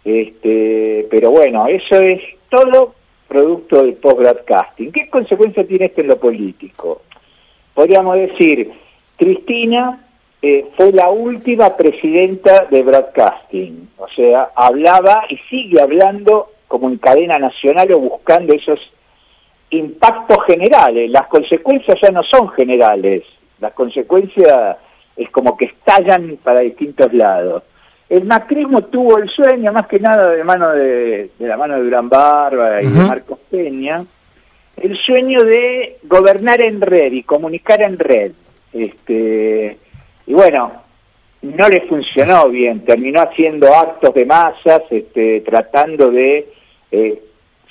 este, 0.04 1.08
pero 1.10 1.32
bueno, 1.32 1.68
eso 1.68 1.96
es 1.96 2.22
todo 2.50 2.96
producto 3.28 3.84
del 3.84 3.94
post-broadcasting. 3.96 4.92
¿Qué 4.92 5.10
consecuencia 5.10 5.66
tiene 5.66 5.86
esto 5.86 6.02
en 6.02 6.08
lo 6.08 6.20
político? 6.20 7.02
Podríamos 7.74 8.16
decir, 8.16 8.72
Cristina 9.18 10.06
eh, 10.42 10.66
fue 10.76 10.92
la 10.92 11.10
última 11.10 11.76
presidenta 11.78 12.66
de 12.66 12.82
broadcasting, 12.82 13.90
o 13.98 14.08
sea, 14.10 14.52
hablaba 14.56 15.26
y 15.30 15.38
sigue 15.50 15.82
hablando 15.82 16.52
como 16.68 16.90
en 16.90 16.98
cadena 16.98 17.38
nacional 17.38 17.92
o 17.92 18.00
buscando 18.00 18.54
esos 18.54 18.80
impactos 19.72 20.38
generales, 20.46 21.10
las 21.10 21.28
consecuencias 21.28 21.98
ya 22.02 22.12
no 22.12 22.24
son 22.24 22.50
generales, 22.50 23.24
las 23.60 23.74
consecuencias 23.74 24.78
es 25.16 25.30
como 25.30 25.58
que 25.58 25.66
estallan 25.66 26.38
para 26.44 26.60
distintos 26.60 27.14
lados. 27.14 27.64
El 28.10 28.26
macrismo 28.26 28.84
tuvo 28.86 29.18
el 29.18 29.30
sueño, 29.30 29.72
más 29.72 29.88
que 29.88 30.00
nada 30.00 30.32
de 30.32 30.44
mano 30.44 30.72
de, 30.72 31.30
la 31.40 31.56
mano 31.56 31.76
de 31.76 31.84
Durán 31.84 32.10
Barba 32.10 32.82
y 32.82 32.88
de 32.88 33.00
Marcos 33.06 33.40
Peña, 33.50 34.04
el 34.76 34.98
sueño 34.98 35.44
de 35.44 36.00
gobernar 36.04 36.62
en 36.62 36.82
red 36.82 37.14
y 37.14 37.24
comunicar 37.24 37.82
en 37.82 37.98
red. 37.98 38.34
Este, 38.74 39.78
y 40.28 40.34
bueno, 40.34 40.74
no 41.42 41.70
le 41.70 41.82
funcionó 41.82 42.50
bien, 42.50 42.84
terminó 42.84 43.22
haciendo 43.22 43.74
actos 43.74 44.14
de 44.14 44.26
masas, 44.26 44.82
este, 44.90 45.42
tratando 45.42 46.12
de 46.12 46.50
eh, 46.92 47.22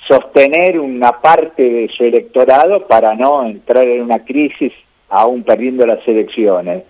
sostener 0.07 0.79
una 0.79 1.21
parte 1.21 1.63
de 1.63 1.89
su 1.89 2.03
electorado 2.03 2.87
para 2.87 3.15
no 3.15 3.45
entrar 3.45 3.85
en 3.85 4.01
una 4.01 4.23
crisis 4.23 4.73
aún 5.09 5.43
perdiendo 5.43 5.85
las 5.85 6.05
elecciones. 6.07 6.83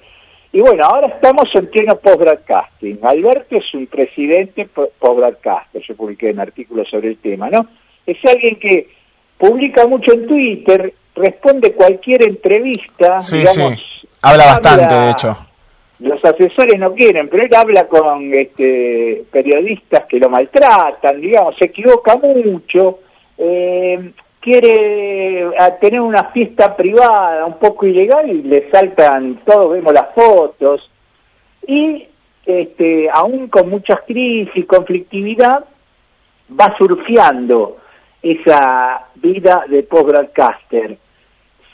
Y 0.53 0.59
bueno, 0.59 0.85
ahora 0.85 1.07
estamos 1.07 1.45
en 1.53 1.67
pleno 1.67 1.95
post-broadcasting. 1.95 2.99
Alberto 3.03 3.57
es 3.57 3.73
un 3.73 3.87
presidente 3.87 4.67
post-broadcaster, 4.67 5.81
yo 5.81 5.95
publiqué 5.95 6.31
un 6.31 6.39
artículo 6.39 6.85
sobre 6.85 7.09
el 7.09 7.17
tema, 7.17 7.49
¿no? 7.49 7.67
Es 8.05 8.17
alguien 8.25 8.59
que 8.59 8.89
publica 9.37 9.87
mucho 9.87 10.13
en 10.13 10.27
Twitter, 10.27 10.93
responde 11.15 11.73
cualquier 11.73 12.23
entrevista, 12.23 13.21
sí, 13.21 13.45
Sí. 13.45 13.61
Habla 14.21 14.45
bastante, 14.45 14.93
de 14.93 15.11
hecho. 15.11 15.37
Los 16.01 16.23
asesores 16.25 16.79
no 16.79 16.93
quieren, 16.93 17.29
pero 17.29 17.43
él 17.43 17.55
habla 17.55 17.87
con 17.87 18.33
este, 18.33 19.23
periodistas 19.31 20.05
que 20.05 20.19
lo 20.19 20.29
maltratan, 20.29 21.21
digamos, 21.21 21.55
se 21.57 21.65
equivoca 21.65 22.17
mucho, 22.17 22.99
eh, 23.37 24.11
quiere 24.39 25.51
tener 25.79 26.01
una 26.01 26.25
fiesta 26.25 26.75
privada 26.75 27.45
un 27.45 27.59
poco 27.59 27.85
ilegal 27.85 28.29
y 28.29 28.41
le 28.41 28.69
saltan, 28.71 29.41
todos 29.45 29.73
vemos 29.73 29.93
las 29.93 30.13
fotos, 30.15 30.89
y 31.67 32.07
este, 32.45 33.07
aún 33.13 33.47
con 33.47 33.69
muchas 33.69 34.01
crisis, 34.01 34.65
conflictividad, 34.65 35.63
va 36.59 36.75
surfeando 36.77 37.77
esa 38.23 39.07
vida 39.15 39.65
de 39.67 39.83
post-broadcaster. 39.83 40.97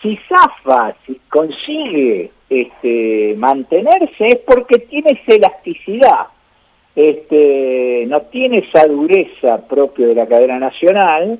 Si 0.01 0.19
zafa, 0.27 0.93
si 1.05 1.19
consigue 1.29 2.31
este, 2.49 3.35
mantenerse, 3.37 4.29
es 4.29 4.37
porque 4.37 4.79
tiene 4.79 5.19
esa 5.21 5.35
elasticidad, 5.35 6.27
este, 6.95 8.05
no 8.07 8.21
tiene 8.23 8.59
esa 8.59 8.87
dureza 8.87 9.67
propia 9.67 10.07
de 10.07 10.15
la 10.15 10.27
cadena 10.27 10.57
nacional, 10.59 11.39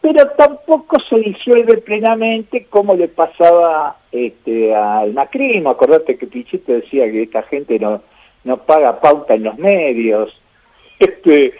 pero 0.00 0.28
tampoco 0.30 0.98
se 1.08 1.16
disuelve 1.18 1.78
plenamente 1.78 2.66
como 2.70 2.94
le 2.94 3.08
pasaba 3.08 3.96
este, 4.12 4.74
al 4.74 5.12
macrismo. 5.14 5.70
Acordate 5.70 6.16
que 6.16 6.26
Pichito 6.26 6.72
decía 6.72 7.10
que 7.10 7.24
esta 7.24 7.42
gente 7.42 7.78
no, 7.78 8.02
no 8.44 8.58
paga 8.58 9.00
pauta 9.00 9.34
en 9.34 9.44
los 9.44 9.58
medios. 9.58 10.32
Este, 10.98 11.54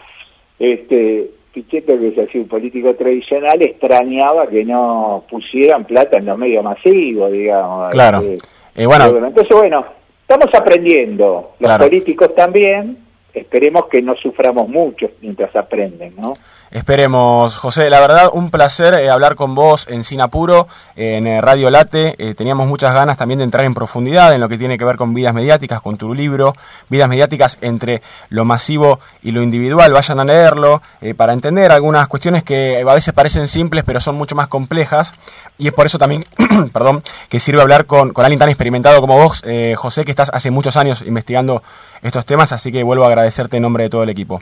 este, 0.59 1.31
Pichetto, 1.53 1.99
que 1.99 2.09
es 2.09 2.19
así 2.19 2.39
un 2.39 2.49
político 2.49 2.95
tradicional, 2.95 3.61
extrañaba 3.63 4.47
que 4.47 4.65
no 4.65 5.25
pusieran 5.31 5.85
plata 5.85 6.19
en 6.19 6.27
los 6.27 6.39
medios 6.39 6.63
masivos, 6.63 7.33
digamos. 7.33 7.91
Claro. 7.91 8.21
Este, 8.21 8.56
eh, 8.77 8.87
bueno. 8.87 9.27
Entonces, 9.27 9.49
bueno, 9.57 9.85
estamos 10.21 10.49
aprendiendo, 10.55 11.53
los 11.59 11.79
políticos 11.79 12.35
también, 12.35 13.06
esperemos 13.41 13.87
que 13.87 14.01
no 14.03 14.17
suframos 14.17 14.69
mucho 14.69 15.11
mientras 15.21 15.55
aprenden, 15.55 16.15
¿no? 16.17 16.35
Esperemos, 16.71 17.55
José. 17.57 17.89
La 17.91 18.01
verdad, 18.01 18.29
un 18.33 18.51
placer 18.51 18.95
eh, 18.95 19.09
hablar 19.09 19.37
con 19.37 19.55
vos 19.55 19.87
en 19.89 20.03
Sinapuro, 20.03 20.67
en 20.97 21.27
eh, 21.29 21.41
Radio 21.41 21.71
Late. 21.71 22.17
Eh, 22.19 22.35
teníamos 22.35 22.67
muchas 22.67 22.93
ganas 22.93 23.17
también 23.17 23.39
de 23.39 23.45
entrar 23.45 23.65
en 23.65 23.73
profundidad 23.73 24.33
en 24.33 24.41
lo 24.41 24.49
que 24.49 24.59
tiene 24.59 24.77
que 24.77 24.85
ver 24.85 24.97
con 24.97 25.15
vidas 25.15 25.33
mediáticas, 25.33 25.81
con 25.81 25.97
tu 25.97 26.13
libro, 26.13 26.55
vidas 26.89 27.09
mediáticas 27.09 27.57
entre 27.61 28.03
lo 28.31 28.45
masivo 28.45 28.99
y 29.23 29.31
lo 29.31 29.43
individual. 29.43 29.93
Vayan 29.93 30.19
a 30.19 30.25
leerlo 30.25 30.83
para 31.17 31.33
entender 31.33 31.71
algunas 31.71 32.09
cuestiones 32.09 32.43
que 32.43 32.83
a 32.87 32.95
veces 32.95 33.15
parecen 33.15 33.47
simples, 33.47 33.85
pero 33.85 34.01
son 34.01 34.17
mucho 34.17 34.35
más 34.35 34.49
complejas. 34.49 35.15
Y 35.59 35.69
es 35.69 35.73
por 35.73 35.87
eso 35.87 35.99
también, 35.99 36.25
perdón, 36.73 37.03
que 37.29 37.39
sirve 37.39 37.63
hablar 37.63 37.87
con, 37.87 38.13
con 38.13 38.25
alguien 38.25 38.41
tan 38.41 38.49
experimentado 38.49 39.01
como 39.01 39.17
vos, 39.17 39.43
José, 39.77 40.05
que 40.05 40.11
estás 40.11 40.31
hace 40.35 40.51
muchos 40.51 40.77
años 40.77 41.03
investigando 41.07 41.63
estos 42.03 42.27
temas. 42.27 42.53
Así 42.53 42.73
que 42.73 42.83
vuelvo 42.83 43.05
a 43.05 43.09
agradecerte 43.27 43.57
en 43.57 43.63
nombre 43.63 43.85
de 43.85 43.91
todo 43.91 44.03
el 44.03 44.11
equipo. 44.11 44.41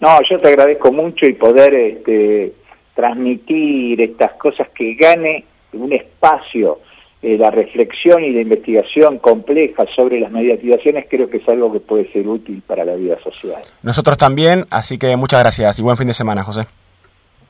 No, 0.00 0.18
yo 0.28 0.40
te 0.40 0.48
agradezco 0.48 0.92
mucho 0.92 1.26
y 1.26 1.34
poder 1.34 1.74
este, 1.74 2.52
transmitir 2.94 4.00
estas 4.00 4.32
cosas 4.32 4.68
que 4.74 4.94
gane 4.94 5.44
un 5.72 5.92
espacio 5.92 6.80
eh, 7.20 7.36
la 7.36 7.50
reflexión 7.50 8.22
y 8.22 8.30
la 8.30 8.42
investigación 8.42 9.18
compleja 9.18 9.84
sobre 9.96 10.20
las 10.20 10.30
mediatizaciones 10.30 11.06
creo 11.10 11.28
que 11.28 11.38
es 11.38 11.48
algo 11.48 11.72
que 11.72 11.80
puede 11.80 12.12
ser 12.12 12.28
útil 12.28 12.62
para 12.64 12.84
la 12.84 12.94
vida 12.94 13.18
social. 13.20 13.60
Nosotros 13.82 14.16
también, 14.16 14.66
así 14.70 14.98
que 14.98 15.16
muchas 15.16 15.40
gracias 15.40 15.78
y 15.80 15.82
buen 15.82 15.96
fin 15.96 16.06
de 16.06 16.14
semana, 16.14 16.44
José. 16.44 16.66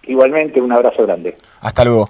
Igualmente, 0.04 0.58
un 0.58 0.72
abrazo 0.72 1.02
grande. 1.04 1.36
Hasta 1.60 1.84
luego. 1.84 2.06